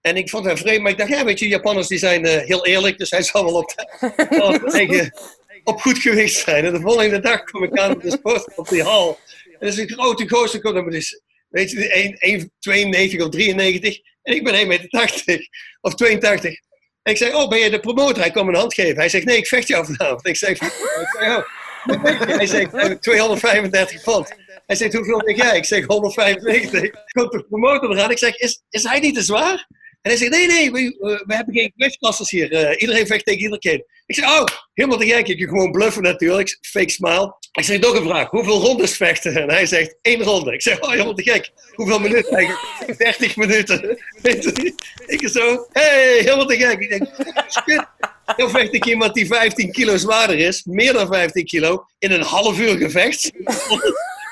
En 0.00 0.16
ik 0.16 0.30
vond 0.30 0.44
het 0.44 0.58
vreemd, 0.58 0.82
maar 0.82 0.90
ik 0.90 0.98
dacht, 0.98 1.10
ja, 1.10 1.24
weet 1.24 1.38
je, 1.38 1.48
Japanners 1.48 1.86
die 1.86 1.98
zijn 1.98 2.24
uh, 2.24 2.36
heel 2.36 2.66
eerlijk, 2.66 2.98
dus 2.98 3.10
hij 3.10 3.22
zal 3.22 3.44
wel 3.44 3.54
op, 3.54 3.74
op, 4.48 4.70
op 5.64 5.80
goed 5.80 5.98
gewicht 5.98 6.34
zijn. 6.34 6.64
En 6.64 6.72
de 6.72 6.80
volgende 6.80 7.20
dag 7.20 7.44
kom 7.44 7.64
ik 7.64 7.78
aan 7.78 7.98
de 7.98 8.10
sport 8.10 8.56
op 8.56 8.68
die 8.68 8.82
hal. 8.82 9.18
En 9.44 9.66
dat 9.66 9.68
is 9.68 9.78
een 9.78 9.88
grote 9.88 10.28
gozer, 10.28 10.60
komt 10.60 10.90
dus, 10.90 11.20
weet 11.48 11.70
je, 11.70 12.48
1,92 13.16 13.22
of 13.22 13.28
93. 13.28 13.98
En 14.22 14.34
ik 14.34 14.44
ben 14.44 14.54
1,80 14.54 14.66
meter 14.66 15.48
of 15.80 15.94
82. 15.94 16.60
En 17.02 17.12
ik 17.12 17.18
zeg, 17.18 17.34
oh, 17.34 17.48
ben 17.48 17.58
je 17.58 17.70
de 17.70 17.80
promotor? 17.80 18.22
Hij 18.22 18.30
kwam 18.30 18.46
me 18.46 18.52
een 18.52 18.58
hand 18.58 18.74
geven. 18.74 18.96
Hij 18.96 19.08
zegt, 19.08 19.24
nee, 19.24 19.36
ik 19.36 19.46
vecht 19.46 19.68
jou 19.68 19.84
vanavond. 19.84 20.26
Ik 20.26 20.36
zeg, 20.36 20.58
oh. 21.20 21.38
Hij 21.86 22.46
zegt, 22.46 23.02
235 23.02 24.02
pond. 24.02 24.34
Hij 24.66 24.76
zegt, 24.76 24.92
hoeveel 24.92 25.18
denk 25.18 25.36
jij? 25.36 25.56
Ik 25.56 25.64
zeg, 25.64 25.86
195. 25.86 26.90
Komt 27.12 27.32
de 27.32 27.44
promotor 27.48 27.90
eraan. 27.90 28.10
Ik 28.10 28.18
zeg, 28.18 28.36
is, 28.36 28.62
is 28.70 28.82
hij 28.82 29.00
niet 29.00 29.14
te 29.14 29.22
zwaar? 29.22 29.66
hij 30.00 30.16
zegt, 30.16 30.30
nee, 30.30 30.46
nee, 30.46 30.72
we, 30.72 30.80
uh, 30.80 31.26
we 31.26 31.34
hebben 31.34 31.54
geen 31.54 31.72
gewichtsklassers 31.76 32.30
hier. 32.30 32.52
Uh, 32.52 32.80
iedereen 32.80 33.06
vecht 33.06 33.24
tegen 33.24 33.40
iedereen. 33.40 33.84
Ik 34.08 34.14
zeg, 34.14 34.24
oh, 34.24 34.44
helemaal 34.74 34.98
te 34.98 35.06
gek. 35.06 35.26
Je 35.26 35.48
gewoon 35.48 35.70
bluffen 35.70 36.02
natuurlijk. 36.02 36.58
Fake 36.60 36.90
smile. 36.90 37.36
Ik 37.52 37.64
zeg, 37.64 37.80
nog 37.80 37.94
een 37.94 38.08
vraag. 38.08 38.30
Hoeveel 38.30 38.60
rondes 38.60 38.96
vechten? 38.96 39.36
En 39.36 39.50
hij 39.50 39.66
zegt, 39.66 39.96
één 40.02 40.22
ronde. 40.22 40.52
Ik 40.52 40.62
zeg, 40.62 40.80
oh, 40.80 40.90
helemaal 40.90 41.14
te 41.14 41.22
gek. 41.22 41.50
Hoeveel 41.74 41.98
minuten 41.98 42.36
eigenlijk? 42.36 42.98
30 42.98 43.36
minuten. 43.36 43.98
ik 45.06 45.28
zo, 45.28 45.66
hey, 45.72 46.18
helemaal 46.18 46.46
te 46.46 46.56
gek. 46.56 46.80
Ik 46.80 46.88
denk, 46.88 47.06
shit. 47.50 47.86
Dan 48.36 48.50
vecht 48.50 48.74
ik 48.74 48.84
iemand 48.84 49.14
die 49.14 49.26
15 49.26 49.72
kilo 49.72 49.96
zwaarder 49.96 50.38
is. 50.38 50.64
Meer 50.64 50.92
dan 50.92 51.06
15 51.06 51.44
kilo. 51.44 51.84
In 51.98 52.10
een 52.10 52.22
half 52.22 52.58
uur 52.58 52.76
gevecht. 52.76 53.30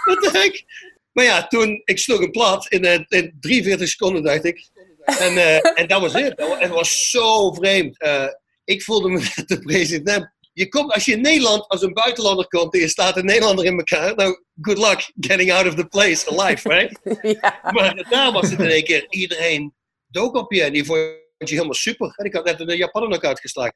Wat 0.04 0.22
de 0.22 0.30
heck? 0.32 0.64
Maar 1.12 1.24
ja, 1.24 1.46
toen, 1.46 1.82
ik 1.84 1.98
sloeg 1.98 2.20
een 2.20 2.30
plat 2.30 2.66
in, 2.68 2.84
uh, 2.84 2.98
in 3.08 3.36
43 3.40 3.88
seconden, 3.88 4.22
dacht 4.22 4.44
ik. 4.44 4.68
En, 5.04 5.62
en 5.74 5.86
dat 5.86 6.00
was 6.00 6.12
het. 6.12 6.42
Het 6.58 6.70
was 6.70 7.10
zo 7.10 7.52
vreemd. 7.52 8.02
Uh, 8.02 8.26
ik 8.66 8.82
voelde 8.82 9.08
me 9.08 9.18
net 9.36 9.48
de 9.48 9.58
president. 9.58 10.34
Je 10.52 10.68
komt, 10.68 10.92
als 10.92 11.04
je 11.04 11.12
in 11.12 11.20
Nederland 11.20 11.68
als 11.68 11.82
een 11.82 11.92
buitenlander 11.92 12.48
komt 12.48 12.74
en 12.74 12.80
je 12.80 12.88
staat 12.88 13.16
een 13.16 13.24
Nederlander 13.24 13.64
in 13.64 13.76
elkaar, 13.76 14.14
nou, 14.14 14.42
good 14.60 14.78
luck 14.78 15.12
getting 15.20 15.52
out 15.52 15.66
of 15.66 15.74
the 15.74 15.86
place 15.86 16.30
alive, 16.30 16.68
right? 16.68 17.00
ja. 17.40 17.72
Maar 17.72 18.06
daar 18.08 18.32
was 18.32 18.50
het 18.50 18.60
in 18.60 18.66
één 18.66 18.84
keer, 18.84 19.06
iedereen 19.10 19.74
dook 20.06 20.34
op 20.34 20.52
je 20.52 20.62
en 20.62 20.72
die 20.72 20.84
vond 20.84 21.00
je 21.38 21.54
helemaal 21.54 21.74
super. 21.74 22.12
En 22.16 22.24
ik 22.24 22.34
had 22.34 22.44
net 22.44 22.58
de 22.58 22.76
Japaner 22.76 23.14
ook 23.14 23.24
uitgeslagen. 23.24 23.74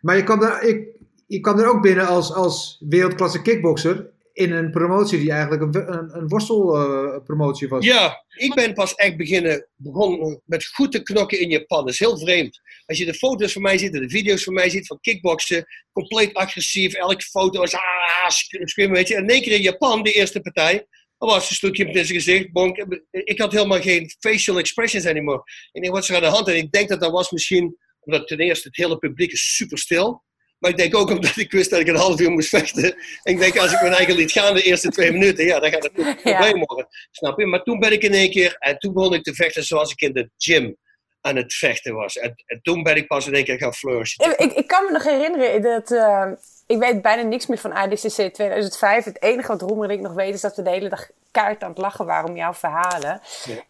Maar 0.00 0.16
je 0.16 0.22
kwam 0.22 0.42
er, 0.42 0.62
ik, 0.62 1.00
je 1.26 1.40
kwam 1.40 1.58
er 1.58 1.68
ook 1.68 1.82
binnen 1.82 2.06
als, 2.06 2.32
als 2.32 2.82
wereldklasse 2.88 3.42
kickboxer 3.42 4.12
in 4.34 4.52
een 4.52 4.70
promotie 4.70 5.18
die 5.18 5.30
eigenlijk 5.30 5.62
een, 5.62 5.92
een, 5.92 6.16
een 6.16 6.28
worstelpromotie 6.28 7.66
uh, 7.66 7.72
was. 7.72 7.84
Ja, 7.84 8.24
ik 8.28 8.54
ben 8.54 8.74
pas 8.74 8.94
echt 8.94 9.16
beginnen, 9.16 9.68
begonnen 9.76 10.42
met 10.44 10.66
goed 10.66 10.92
te 10.92 11.02
knokken 11.02 11.40
in 11.40 11.48
Japan. 11.48 11.84
Dat 11.84 11.92
is 11.92 11.98
heel 11.98 12.18
vreemd. 12.18 12.60
Als 12.86 12.98
je 12.98 13.04
de 13.04 13.14
foto's 13.14 13.52
van 13.52 13.62
mij 13.62 13.78
ziet 13.78 13.94
en 13.94 14.00
de 14.00 14.10
video's 14.10 14.44
van 14.44 14.54
mij 14.54 14.70
ziet 14.70 14.86
van 14.86 15.00
kickboksen, 15.00 15.66
compleet 15.92 16.34
agressief, 16.34 16.94
elke 16.94 17.22
foto 17.22 17.58
was 17.58 17.74
ah, 17.74 18.28
screamen, 18.28 18.96
weet 18.96 19.08
je. 19.08 19.14
En 19.14 19.22
in 19.22 19.28
één 19.28 19.42
keer 19.42 19.52
in 19.52 19.62
Japan, 19.62 20.02
de 20.02 20.12
eerste 20.12 20.40
partij, 20.40 20.86
dat 21.18 21.30
was 21.30 21.50
een 21.50 21.56
stukje 21.56 21.84
met 21.84 21.94
zijn 21.94 22.06
gezicht, 22.06 22.52
bonk. 22.52 22.86
Ik 23.10 23.40
had 23.40 23.52
helemaal 23.52 23.80
geen 23.80 24.10
facial 24.18 24.58
expressions 24.58 25.06
anymore. 25.06 25.42
Ik 25.72 25.82
denk, 25.82 25.94
wat 25.94 26.02
is 26.02 26.08
er 26.08 26.16
aan 26.16 26.22
de 26.22 26.28
hand? 26.28 26.48
En 26.48 26.56
ik 26.56 26.72
denk 26.72 26.88
dat 26.88 27.00
dat 27.00 27.10
was 27.10 27.30
misschien, 27.30 27.76
omdat 28.00 28.26
ten 28.26 28.38
eerste 28.38 28.68
het 28.68 28.76
hele 28.76 28.98
publiek 28.98 29.32
is 29.32 29.56
super 29.56 29.78
stil 29.78 30.22
maar 30.64 30.72
ik 30.72 30.78
denk 30.78 30.96
ook 30.96 31.10
omdat 31.10 31.36
ik 31.36 31.52
wist 31.52 31.70
dat 31.70 31.80
ik 31.80 31.88
een 31.88 31.96
half 31.96 32.20
uur 32.20 32.30
moest 32.30 32.48
vechten. 32.48 32.82
En 33.22 33.32
ik 33.32 33.38
denk, 33.38 33.58
als 33.58 33.72
ik 33.72 33.80
mijn 33.80 33.92
eigen 33.92 34.14
liet 34.14 34.32
gaan 34.32 34.54
de 34.54 34.62
eerste 34.62 34.88
twee 34.88 35.12
minuten, 35.12 35.44
ja, 35.44 35.60
dan 35.60 35.70
gaat 35.70 35.82
het 35.82 35.92
probleem 36.22 36.64
worden. 36.64 36.86
Snap 37.10 37.38
je? 37.38 37.46
Maar 37.46 37.62
toen 37.62 37.78
ben 37.78 37.92
ik 37.92 38.02
in 38.02 38.12
één 38.12 38.30
keer, 38.30 38.56
en 38.58 38.78
toen 38.78 38.92
begon 38.92 39.14
ik 39.14 39.22
te 39.22 39.34
vechten 39.34 39.64
zoals 39.64 39.92
ik 39.92 40.00
in 40.00 40.12
de 40.12 40.30
gym 40.36 40.76
aan 41.20 41.36
het 41.36 41.54
vechten 41.54 41.94
was. 41.94 42.16
En, 42.16 42.42
en 42.46 42.60
toen 42.62 42.82
ben 42.82 42.96
ik 42.96 43.06
pas 43.06 43.26
in 43.26 43.34
één 43.34 43.44
keer 43.44 43.58
gaan 43.58 43.74
flourishen. 43.74 44.34
Ik, 44.36 44.52
ik 44.52 44.66
kan 44.66 44.84
me 44.84 44.90
nog 44.90 45.04
herinneren 45.04 45.62
dat... 45.62 45.90
Uh, 45.90 46.26
ik 46.66 46.78
weet 46.78 47.02
bijna 47.02 47.22
niks 47.22 47.46
meer 47.46 47.58
van 47.58 47.72
ADCC 47.72 48.32
2005. 48.32 49.04
Het 49.04 49.22
enige 49.22 49.48
wat 49.48 49.62
Roemer 49.62 49.88
en 49.88 49.94
ik 49.94 50.00
nog 50.00 50.14
weet 50.14 50.34
is 50.34 50.40
dat 50.40 50.56
we 50.56 50.62
de 50.62 50.70
hele 50.70 50.88
dag 50.88 51.08
kaart 51.30 51.62
aan 51.62 51.70
het 51.70 51.78
lachen 51.78 52.06
waren 52.06 52.30
om 52.30 52.36
jouw 52.36 52.54
verhalen. 52.54 53.20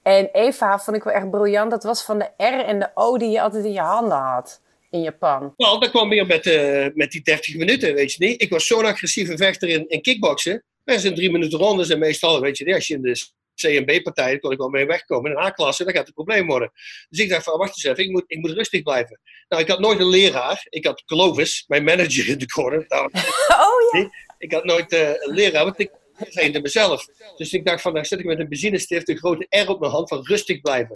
En 0.03 0.33
één 0.33 0.55
verhaal 0.55 0.79
vond 0.79 0.97
ik 0.97 1.05
wel 1.05 1.15
echt 1.15 1.31
briljant. 1.31 1.71
Dat 1.71 1.85
was 1.85 2.05
van 2.05 2.19
de 2.19 2.31
R 2.37 2.65
en 2.65 2.79
de 2.79 2.91
O 2.95 3.17
die 3.17 3.31
je 3.31 3.41
altijd 3.41 3.65
in 3.65 3.73
je 3.73 3.81
handen 3.81 4.19
had 4.19 4.63
in 4.95 5.03
Japan? 5.03 5.55
Nou, 5.57 5.81
dat 5.81 5.91
kwam 5.91 6.09
weer 6.09 6.27
met, 6.27 6.47
uh, 6.47 6.87
met 6.95 7.11
die 7.11 7.23
30 7.23 7.57
minuten, 7.57 7.95
weet 7.95 8.13
je 8.13 8.27
niet. 8.27 8.43
Ik 8.43 8.51
was 8.51 8.67
zo'n 8.67 8.85
agressieve 8.85 9.37
vechter 9.37 9.69
in, 9.69 9.89
in 9.89 10.01
kickboksen. 10.01 10.65
En 10.85 11.01
zijn 11.01 11.15
drie 11.15 11.31
minuten 11.31 11.59
rondes 11.59 11.89
en 11.89 11.99
meestal, 11.99 12.41
weet 12.41 12.59
je 12.59 12.65
niet, 12.65 12.75
als 12.75 12.87
je 12.87 12.95
in 12.95 13.03
de 13.03 13.27
C&B-partij, 13.55 14.39
kon 14.39 14.53
ik 14.53 14.59
wel 14.59 14.69
mee 14.69 14.87
wegkomen. 14.87 15.31
In 15.31 15.37
een 15.37 15.43
A-klasse, 15.43 15.85
dan 15.85 15.95
gaat 15.95 16.07
het 16.07 16.15
probleem 16.15 16.47
worden. 16.47 16.73
Dus 17.09 17.19
ik 17.19 17.29
dacht 17.29 17.45
van, 17.45 17.59
wacht 17.59 17.71
eens 17.71 17.85
even, 17.85 18.05
ik 18.05 18.11
moet, 18.11 18.25
ik 18.27 18.39
moet 18.39 18.51
rustig 18.51 18.83
blijven. 18.83 19.21
Nou, 19.49 19.63
ik 19.63 19.69
had 19.69 19.79
nooit 19.79 20.01
een 20.01 20.09
leraar. 20.09 20.67
Ik 20.69 20.85
had 20.85 21.05
Clovis, 21.05 21.65
mijn 21.67 21.85
manager 21.85 22.29
in 22.29 22.39
de 22.39 22.47
corner. 22.47 22.85
Nou, 22.89 23.11
oh 23.67 24.01
ja. 24.01 24.11
Ik 24.39 24.53
had 24.53 24.65
nooit 24.65 24.93
uh, 24.93 25.09
een 25.09 25.35
leraar, 25.35 25.65
want 25.65 25.79
ik 25.79 25.91
trainde 26.31 26.61
mezelf. 26.61 27.07
Dus 27.37 27.53
ik 27.53 27.65
dacht 27.65 27.83
van, 27.83 27.95
dan 27.95 28.05
zit 28.05 28.19
ik 28.19 28.25
met 28.25 28.39
een 28.39 28.49
benzinestift, 28.49 29.09
een 29.09 29.17
grote 29.17 29.47
R 29.49 29.69
op 29.69 29.81
mijn 29.81 29.93
hand, 29.93 30.09
van 30.09 30.27
rustig 30.27 30.61
blijven. 30.61 30.93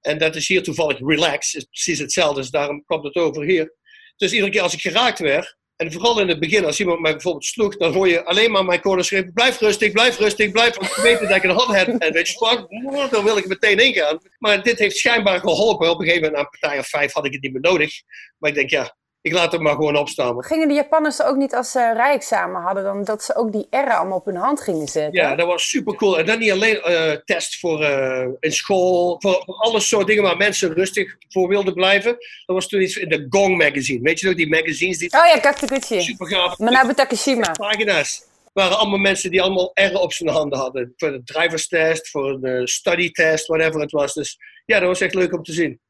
En 0.00 0.18
dat 0.18 0.36
is 0.36 0.48
hier 0.48 0.62
toevallig 0.62 0.98
relax, 0.98 1.54
is 1.54 1.64
precies 1.64 1.98
hetzelfde, 1.98 2.40
dus 2.40 2.50
daarom 2.50 2.84
kwam 2.84 3.04
het 3.04 3.14
over 3.14 3.44
hier. 3.44 3.74
Dus 4.16 4.32
iedere 4.32 4.50
keer 4.50 4.62
als 4.62 4.74
ik 4.74 4.80
geraakt 4.80 5.18
werd, 5.18 5.58
en 5.78 5.92
vooral 5.92 6.20
in 6.20 6.28
het 6.28 6.40
begin, 6.40 6.64
als 6.64 6.80
iemand 6.80 7.00
mij 7.00 7.12
bijvoorbeeld 7.12 7.44
sloeg, 7.44 7.76
dan 7.76 7.92
hoor 7.92 8.08
je 8.08 8.24
alleen 8.24 8.50
maar 8.50 8.64
mijn 8.64 8.80
corner 8.80 9.04
schreeuwen, 9.04 9.32
blijf 9.32 9.60
rustig, 9.60 9.92
blijf 9.92 10.18
rustig, 10.18 10.50
blijf, 10.50 10.76
want 10.76 10.90
ik 10.90 10.96
weet 10.96 11.20
dat 11.20 11.36
ik 11.36 11.42
een 11.42 11.50
hand 11.50 11.76
heb. 11.76 11.88
En 11.88 12.12
weet 12.12 12.28
je, 12.28 13.08
dan 13.10 13.24
wil 13.24 13.36
ik 13.36 13.46
meteen 13.46 13.78
ingaan. 13.78 14.18
Maar 14.38 14.62
dit 14.62 14.78
heeft 14.78 14.96
schijnbaar 14.96 15.40
geholpen. 15.40 15.90
Op 15.90 15.98
een 15.98 16.06
gegeven 16.06 16.22
moment, 16.22 16.32
na 16.32 16.44
een 16.44 16.58
partij 16.60 16.78
of 16.78 16.88
vijf, 16.88 17.12
had 17.12 17.24
ik 17.24 17.32
het 17.32 17.42
niet 17.42 17.52
meer 17.52 17.60
nodig. 17.60 18.02
Maar 18.38 18.50
ik 18.50 18.56
denk, 18.56 18.70
ja, 18.70 18.96
ik 19.28 19.34
laat 19.34 19.52
hem 19.52 19.62
maar 19.62 19.74
gewoon 19.74 19.96
opstaan. 19.96 20.44
Gingen 20.44 20.68
de 20.68 20.74
Japanners 20.74 21.22
ook 21.22 21.36
niet 21.36 21.54
als 21.54 21.70
ze 21.70 21.92
rijexamen 21.92 22.62
hadden, 22.62 22.84
dan 22.84 23.04
dat 23.04 23.22
ze 23.22 23.36
ook 23.36 23.52
die 23.52 23.66
R'en 23.70 23.96
allemaal 23.96 24.18
op 24.18 24.24
hun 24.24 24.36
hand 24.36 24.60
gingen 24.60 24.88
zetten? 24.88 25.20
Ja, 25.22 25.34
dat 25.34 25.46
was 25.46 25.68
super 25.68 25.94
cool. 25.94 26.18
En 26.18 26.26
dan 26.26 26.38
niet 26.38 26.50
alleen 26.50 26.80
uh, 26.86 27.12
test 27.24 27.58
voor 27.58 27.80
uh, 27.80 28.26
in 28.40 28.52
school, 28.52 29.16
voor, 29.18 29.42
voor 29.44 29.54
alle 29.54 29.80
soort 29.80 30.06
dingen 30.06 30.22
waar 30.22 30.36
mensen 30.36 30.72
rustig 30.72 31.16
voor 31.28 31.48
wilden 31.48 31.74
blijven. 31.74 32.16
Dat 32.46 32.56
was 32.56 32.68
toen 32.68 32.82
iets 32.82 32.96
in 32.96 33.08
de 33.08 33.26
Gong 33.30 33.56
magazine. 33.56 34.02
Weet 34.02 34.20
je 34.20 34.26
nog, 34.26 34.34
die 34.34 34.48
magazines? 34.48 34.98
Die 34.98 35.12
oh 35.12 35.26
ja, 35.34 35.38
Kakutakuchi. 35.38 36.00
Super 36.00 36.26
gaaf. 36.26 36.58
Manabu 36.58 36.94
Takashima. 36.94 37.52
Pagina's 37.52 38.26
waren 38.52 38.78
allemaal 38.78 38.98
mensen 38.98 39.30
die 39.30 39.42
allemaal 39.42 39.70
R'en 39.74 40.00
op 40.00 40.12
zijn 40.12 40.28
handen 40.28 40.58
hadden. 40.58 40.92
Voor 40.96 41.10
de 41.10 41.22
driverstest, 41.24 42.10
voor 42.10 42.30
een 42.30 42.46
uh, 42.46 42.64
study 42.64 43.10
test, 43.10 43.46
whatever 43.46 43.80
het 43.80 43.90
was. 43.90 44.14
Dus 44.14 44.38
ja, 44.66 44.78
dat 44.78 44.88
was 44.88 45.00
echt 45.00 45.14
leuk 45.14 45.32
om 45.32 45.42
te 45.42 45.52
zien. 45.52 45.80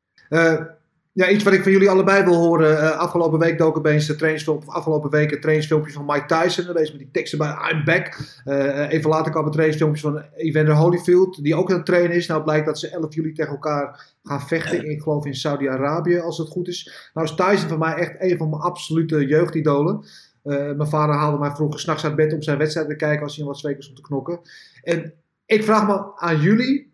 Ja, 1.18 1.28
iets 1.28 1.44
wat 1.44 1.52
ik 1.52 1.62
van 1.62 1.72
jullie 1.72 1.90
allebei 1.90 2.24
wil 2.24 2.34
horen. 2.34 2.72
Uh, 2.72 2.90
afgelopen 2.90 3.38
week 3.38 3.58
dook 3.58 3.76
opeens 3.76 4.06
de 4.06 4.14
trainingsfilm, 4.14 4.56
of 4.56 4.68
afgelopen 4.68 5.10
week 5.10 5.44
een 5.44 5.62
van 5.92 6.04
Mike 6.06 6.26
Tyson. 6.26 6.74
Deze 6.74 6.90
met 6.90 7.00
die 7.00 7.10
teksten 7.10 7.38
bij 7.38 7.56
I'm 7.72 7.84
back. 7.84 8.18
Uh, 8.44 8.90
even 8.90 9.10
later 9.10 9.30
kwam 9.30 9.44
een 9.44 9.50
trainingsfilmpje 9.50 10.02
van 10.02 10.22
Evander 10.36 10.74
Holyfield, 10.74 11.42
die 11.42 11.54
ook 11.54 11.70
een 11.70 11.84
trainer 11.84 12.16
is. 12.16 12.26
Nou 12.26 12.42
blijkt 12.42 12.66
dat 12.66 12.78
ze 12.78 12.88
11 12.88 13.14
juli 13.14 13.32
tegen 13.32 13.52
elkaar 13.52 14.14
gaan 14.22 14.40
vechten. 14.40 14.90
Ik 14.90 15.02
geloof 15.02 15.26
in 15.26 15.34
Saudi-Arabië, 15.34 16.18
als 16.18 16.38
het 16.38 16.48
goed 16.48 16.68
is. 16.68 17.10
Nou 17.14 17.26
is 17.26 17.34
Tyson 17.34 17.68
voor 17.68 17.78
mij 17.78 17.94
echt 17.94 18.14
een 18.18 18.36
van 18.36 18.50
mijn 18.50 18.62
absolute 18.62 19.26
jeugdidolen. 19.26 20.04
Uh, 20.44 20.56
mijn 20.56 20.88
vader 20.88 21.14
haalde 21.14 21.38
mij 21.38 21.50
vroeger 21.50 21.80
s'nachts 21.80 22.04
uit 22.04 22.16
bed 22.16 22.32
om 22.32 22.42
zijn 22.42 22.58
wedstrijd 22.58 22.88
te 22.88 22.96
kijken 22.96 23.22
als 23.22 23.36
hij 23.36 23.44
in 23.44 23.50
wat 23.50 23.60
weken 23.60 23.82
stond 23.82 23.96
te 23.96 24.02
knokken. 24.02 24.40
En 24.82 25.14
ik 25.46 25.64
vraag 25.64 25.86
me 25.86 26.16
aan 26.16 26.40
jullie, 26.40 26.92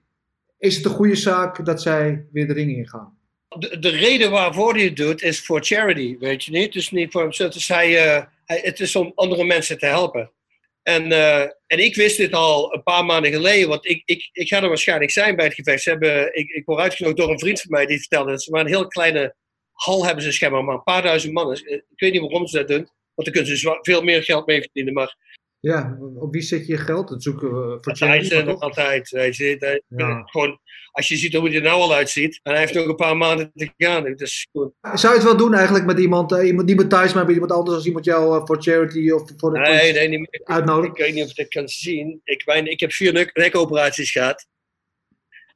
is 0.59 0.77
het 0.77 0.85
een 0.85 0.91
goede 0.91 1.17
zaak 1.17 1.65
dat 1.65 1.83
zij 1.83 2.27
weer 2.33 2.47
de 2.47 2.53
ring 2.53 2.77
ingaan? 2.77 3.14
De, 3.59 3.79
de, 3.79 3.89
reden 3.89 4.31
waarvoor 4.31 4.75
hij 4.75 4.85
het 4.85 4.97
doet 4.97 5.23
is 5.23 5.41
voor 5.41 5.65
charity, 5.65 6.17
weet 6.19 6.45
je 6.45 6.51
niet? 6.51 6.73
Dus 6.73 6.91
niet 6.91 7.13
voor 7.13 7.23
hemzelf. 7.23 7.53
Dus 7.53 7.69
hij, 7.69 7.91
uh, 7.91 8.25
hij, 8.45 8.61
het 8.63 8.81
is 8.81 8.97
om 8.97 9.13
andere 9.15 9.45
mensen 9.45 9.79
te 9.79 9.87
helpen. 9.87 10.33
En, 10.83 11.11
uh, 11.11 11.41
en 11.41 11.79
ik 11.79 11.95
wist 11.95 12.17
dit 12.17 12.33
al 12.33 12.75
een 12.75 12.83
paar 12.83 13.05
maanden 13.05 13.33
geleden, 13.33 13.69
want 13.69 13.87
ik, 13.87 14.03
ik, 14.05 14.29
ik 14.33 14.49
ga 14.49 14.63
er 14.63 14.69
waarschijnlijk 14.69 15.11
zijn 15.11 15.37
bij 15.37 15.45
het 15.45 15.55
gevecht. 15.55 15.83
Ze 15.83 15.91
hebben, 15.91 16.37
ik, 16.37 16.49
ik 16.49 16.65
word 16.65 16.81
uitgenodigd 16.81 17.21
door 17.21 17.31
een 17.31 17.39
vriend 17.39 17.61
van 17.61 17.71
mij 17.71 17.87
die 17.87 17.99
vertelde 17.99 18.31
dat 18.31 18.43
ze 18.43 18.51
maar 18.51 18.61
een 18.61 18.67
heel 18.67 18.87
kleine 18.87 19.35
hal 19.73 20.05
hebben 20.07 20.25
ze 20.25 20.33
schijnbaar, 20.33 20.65
maar 20.65 20.75
een 20.75 20.83
paar 20.83 21.03
duizend 21.03 21.33
mannen. 21.33 21.71
Ik 21.71 22.01
weet 22.01 22.13
niet 22.13 22.21
waarom 22.21 22.47
ze 22.47 22.57
dat 22.57 22.69
doen, 22.69 22.89
want 23.15 23.29
dan 23.29 23.33
kunnen 23.33 23.59
ze 23.59 23.79
veel 23.81 24.03
meer 24.03 24.23
geld 24.23 24.47
mee 24.47 24.61
verdienen. 24.61 24.93
Maar 24.93 25.17
ja, 25.65 25.99
op 26.15 26.33
wie 26.33 26.43
zet 26.43 26.67
je 26.67 26.73
je 26.73 26.79
geld? 26.79 27.09
Dat 27.09 27.23
zoeken 27.23 27.49
we 27.49 27.79
voor 27.81 27.93
Tyson 27.93 28.45
nog 28.45 28.61
altijd. 28.61 29.11
Weet 29.11 29.37
je, 29.37 29.83
ja. 29.89 30.23
gewoon, 30.25 30.59
als 30.91 31.09
je 31.09 31.17
ziet 31.17 31.35
hoe 31.35 31.49
hij 31.49 31.57
er 31.57 31.63
nou 31.63 31.81
al 31.81 31.95
uitziet. 31.95 32.41
En 32.43 32.53
hij 32.53 32.61
heeft 32.61 32.75
nog 32.75 32.87
een 32.87 32.95
paar 32.95 33.17
maanden 33.17 33.51
te 33.55 33.73
gaan. 33.77 34.15
Dus. 34.15 34.49
Zou 34.53 34.69
je 35.01 35.09
het 35.09 35.23
wel 35.23 35.37
doen 35.37 35.55
eigenlijk 35.55 35.87
met 35.87 35.99
iemand, 35.99 36.33
uh, 36.33 36.47
iemand 36.47 36.67
niet 36.67 36.77
met 36.77 36.91
Tyson, 36.91 37.15
maar 37.15 37.25
met 37.25 37.35
iemand 37.35 37.53
anders 37.53 37.77
als 37.77 37.87
iemand 37.87 38.05
jou 38.05 38.41
uh, 38.41 38.47
voor 38.47 38.63
charity 38.63 39.11
of 39.11 39.31
voor 39.37 39.53
de 39.53 39.59
nee, 39.59 39.93
nee, 39.93 40.09
niet 40.09 40.19
meer. 40.19 40.85
Ik, 40.85 40.97
weet 40.97 41.15
niet 41.15 41.25
of 41.25 41.31
ik 41.31 41.37
dat 41.37 41.49
kan 41.49 41.69
zien. 41.69 42.21
Ik, 42.25 42.47
mijn, 42.47 42.67
ik 42.67 42.81
heb 42.81 42.93
vier 42.93 43.13
nek 43.13 43.37
nekoperaties 43.37 44.11
gehad. 44.11 44.47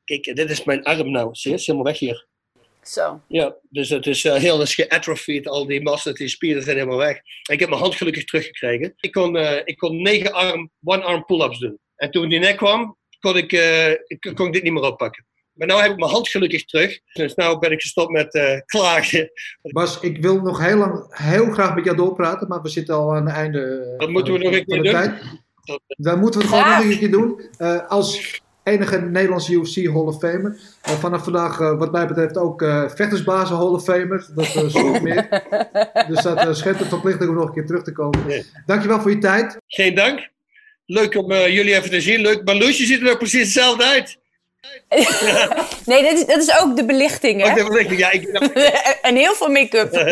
Kijk, 0.05 0.25
dit 0.25 0.51
is 0.51 0.65
mijn 0.65 0.83
arm 0.83 1.11
nou. 1.11 1.29
Zie 1.33 1.51
je, 1.51 1.57
is 1.57 1.67
helemaal 1.67 1.87
weg 1.87 1.99
hier. 1.99 2.27
Zo. 2.89 3.21
Ja, 3.27 3.55
dus 3.71 3.89
het 3.89 4.07
is 4.07 4.25
uh, 4.25 4.35
heel 4.35 4.63
is 4.63 4.75
geatrophied. 4.75 5.49
Al 5.49 5.67
die 5.67 5.83
massa, 5.83 6.13
die 6.13 6.29
spieren 6.29 6.63
zijn 6.63 6.77
helemaal 6.77 6.99
weg. 6.99 7.21
ik 7.51 7.61
heb 7.61 7.69
mijn 7.69 7.81
hand 7.81 7.95
gelukkig 7.95 8.25
teruggekregen. 8.25 8.95
Ik 8.97 9.13
kon, 9.13 9.37
uh, 9.37 9.57
ik 9.65 9.77
kon 9.77 10.03
negen 10.03 10.33
arm, 10.33 10.71
one-arm 10.85 11.25
pull-ups 11.25 11.59
doen. 11.59 11.79
En 11.97 12.11
toen 12.11 12.29
die 12.29 12.39
nek 12.39 12.57
kwam, 12.57 12.97
kon 13.21 13.37
ik, 13.37 13.53
uh, 13.53 13.91
ik, 13.91 14.33
kon 14.35 14.47
ik 14.47 14.53
dit 14.53 14.63
niet 14.63 14.73
meer 14.73 14.83
oppakken. 14.83 15.27
Maar 15.53 15.67
nu 15.67 15.75
heb 15.75 15.91
ik 15.91 15.99
mijn 15.99 16.11
hand 16.11 16.29
gelukkig 16.29 16.65
terug. 16.65 17.01
Dus 17.13 17.35
nu 17.35 17.59
ben 17.59 17.73
ik 17.73 17.81
gestopt 17.81 18.13
met 18.13 18.63
klagen. 18.67 19.31
Bas, 19.63 20.01
ik 20.01 20.21
wil 20.23 20.41
nog 20.41 20.59
heel 20.65 20.77
lang, 20.77 21.07
heel 21.09 21.51
graag 21.51 21.75
met 21.75 21.85
jou 21.85 21.97
doorpraten, 21.97 22.49
maar 22.49 22.63
we 22.63 22.69
zitten 22.69 22.95
al 22.95 23.15
aan 23.15 23.27
het 23.27 23.35
einde. 23.35 23.95
Dat 23.99 24.11
moeten 24.11 24.33
we 24.33 24.39
nog 24.39 24.53
een 24.53 24.65
keer 24.65 24.83
doen. 24.83 24.93
Tijd. 24.93 25.23
Dan 25.89 26.19
moeten 26.19 26.41
we 26.41 26.47
het 26.47 26.57
gewoon 26.57 26.77
nog 26.77 26.93
een 26.93 26.99
keer 26.99 27.11
doen. 27.11 27.41
als 27.89 28.41
enige 28.69 29.01
Nederlandse 29.01 29.53
UFC 29.53 29.87
Hall 29.87 30.07
of 30.07 30.19
Famer. 30.19 30.61
Vanaf 30.97 31.25
vandaag, 31.25 31.61
uh, 31.61 31.79
wat 31.79 31.93
mij 31.93 32.07
betreft, 32.07 32.37
ook 32.37 32.63
uh, 32.63 32.89
vechtersbazen 32.89 33.57
Hall 33.57 33.67
of 33.67 33.85
Famer. 33.85 34.27
Dat 34.35 34.55
is 34.55 34.75
uh, 34.75 35.01
meer. 35.01 35.43
Dus 36.09 36.23
dat 36.23 36.45
uh, 36.45 36.53
schept 36.53 36.81
een 36.81 36.87
verplichting 36.87 37.31
om 37.31 37.37
nog 37.37 37.47
een 37.47 37.55
keer 37.55 37.67
terug 37.67 37.83
te 37.83 37.93
komen. 37.93 38.45
Dankjewel 38.67 39.01
voor 39.01 39.11
je 39.11 39.19
tijd. 39.19 39.57
Geen 39.67 39.95
dank. 39.95 40.29
Leuk 40.87 41.17
om 41.17 41.33
jullie 41.33 41.75
even 41.75 41.91
te 41.91 42.01
zien. 42.01 42.21
Leuk. 42.21 42.45
Marloesje 42.45 42.85
ziet 42.85 43.03
er 43.03 43.11
ook 43.11 43.19
precies 43.19 43.43
hetzelfde 43.43 43.85
uit. 43.85 44.19
nee, 45.87 46.03
dat 46.03 46.13
is, 46.13 46.27
dat 46.27 46.39
is 46.39 46.61
ook 46.61 46.77
de 46.77 46.85
belichting, 46.85 47.43
hè? 47.43 47.55
Dat 47.55 47.79
ik, 47.79 47.99
ja, 47.99 48.11
ik, 48.11 48.25
en 49.03 49.15
heel 49.15 49.35
veel 49.35 49.49
make-up. 49.51 49.93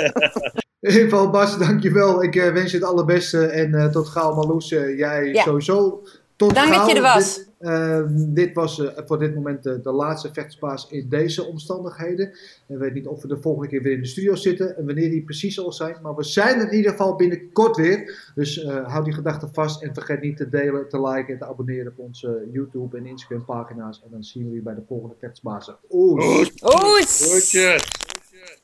In 0.80 0.92
ieder 0.92 1.08
geval, 1.08 1.30
Bas, 1.30 1.58
dankjewel. 1.58 2.22
Ik 2.22 2.34
uh, 2.34 2.52
wens 2.52 2.70
je 2.70 2.76
het 2.76 2.86
allerbeste 2.86 3.46
en 3.46 3.74
uh, 3.74 3.86
tot 3.86 4.08
gauw, 4.08 4.34
Marloes. 4.34 4.70
Uh, 4.70 4.98
jij 4.98 5.24
Ja. 5.24 5.42
sowieso 5.42 6.02
tot 6.36 6.54
Dank 6.54 6.68
gauw. 6.68 6.78
dat 6.78 6.90
je 6.90 6.96
er 6.96 7.02
was. 7.02 7.36
Dit, 7.36 7.45
uh, 7.60 8.02
dit 8.10 8.54
was 8.54 8.78
uh, 8.78 8.88
voor 8.94 9.18
dit 9.18 9.34
moment 9.34 9.62
de, 9.62 9.80
de 9.80 9.92
laatste 9.92 10.32
vechtspaas 10.32 10.90
in 10.90 11.08
deze 11.08 11.44
omstandigheden. 11.44 12.28
Ik 12.68 12.78
weet 12.78 12.94
niet 12.94 13.06
of 13.06 13.22
we 13.22 13.28
de 13.28 13.40
volgende 13.40 13.68
keer 13.68 13.82
weer 13.82 13.92
in 13.92 14.00
de 14.00 14.06
studio 14.06 14.34
zitten 14.34 14.76
en 14.76 14.86
wanneer 14.86 15.10
die 15.10 15.24
precies 15.24 15.54
zal 15.54 15.72
zijn. 15.72 15.96
Maar 16.02 16.14
we 16.14 16.24
zijn 16.24 16.60
er 16.60 16.70
in 16.70 16.76
ieder 16.76 16.90
geval 16.90 17.16
binnenkort 17.16 17.76
weer. 17.76 18.30
Dus 18.34 18.64
uh, 18.64 18.88
houd 18.88 19.04
die 19.04 19.14
gedachten 19.14 19.48
vast 19.52 19.82
en 19.82 19.94
vergeet 19.94 20.20
niet 20.20 20.36
te 20.36 20.48
delen, 20.48 20.88
te 20.88 21.00
liken 21.00 21.32
en 21.32 21.38
te 21.38 21.46
abonneren 21.46 21.92
op 21.92 21.98
onze 21.98 22.48
YouTube 22.52 22.96
en 22.96 23.06
Instagram 23.06 23.44
pagina's. 23.44 24.02
En 24.04 24.10
dan 24.10 24.24
zien 24.24 24.48
we 24.48 24.54
je 24.54 24.62
bij 24.62 24.74
de 24.74 24.84
volgende 24.86 25.14
vechtspazen. 25.18 25.76
Oeh. 25.90 26.38
Oes. 26.38 26.52
Oes! 26.62 27.28
Groetjes. 27.28 27.88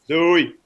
Doei. 0.07 0.61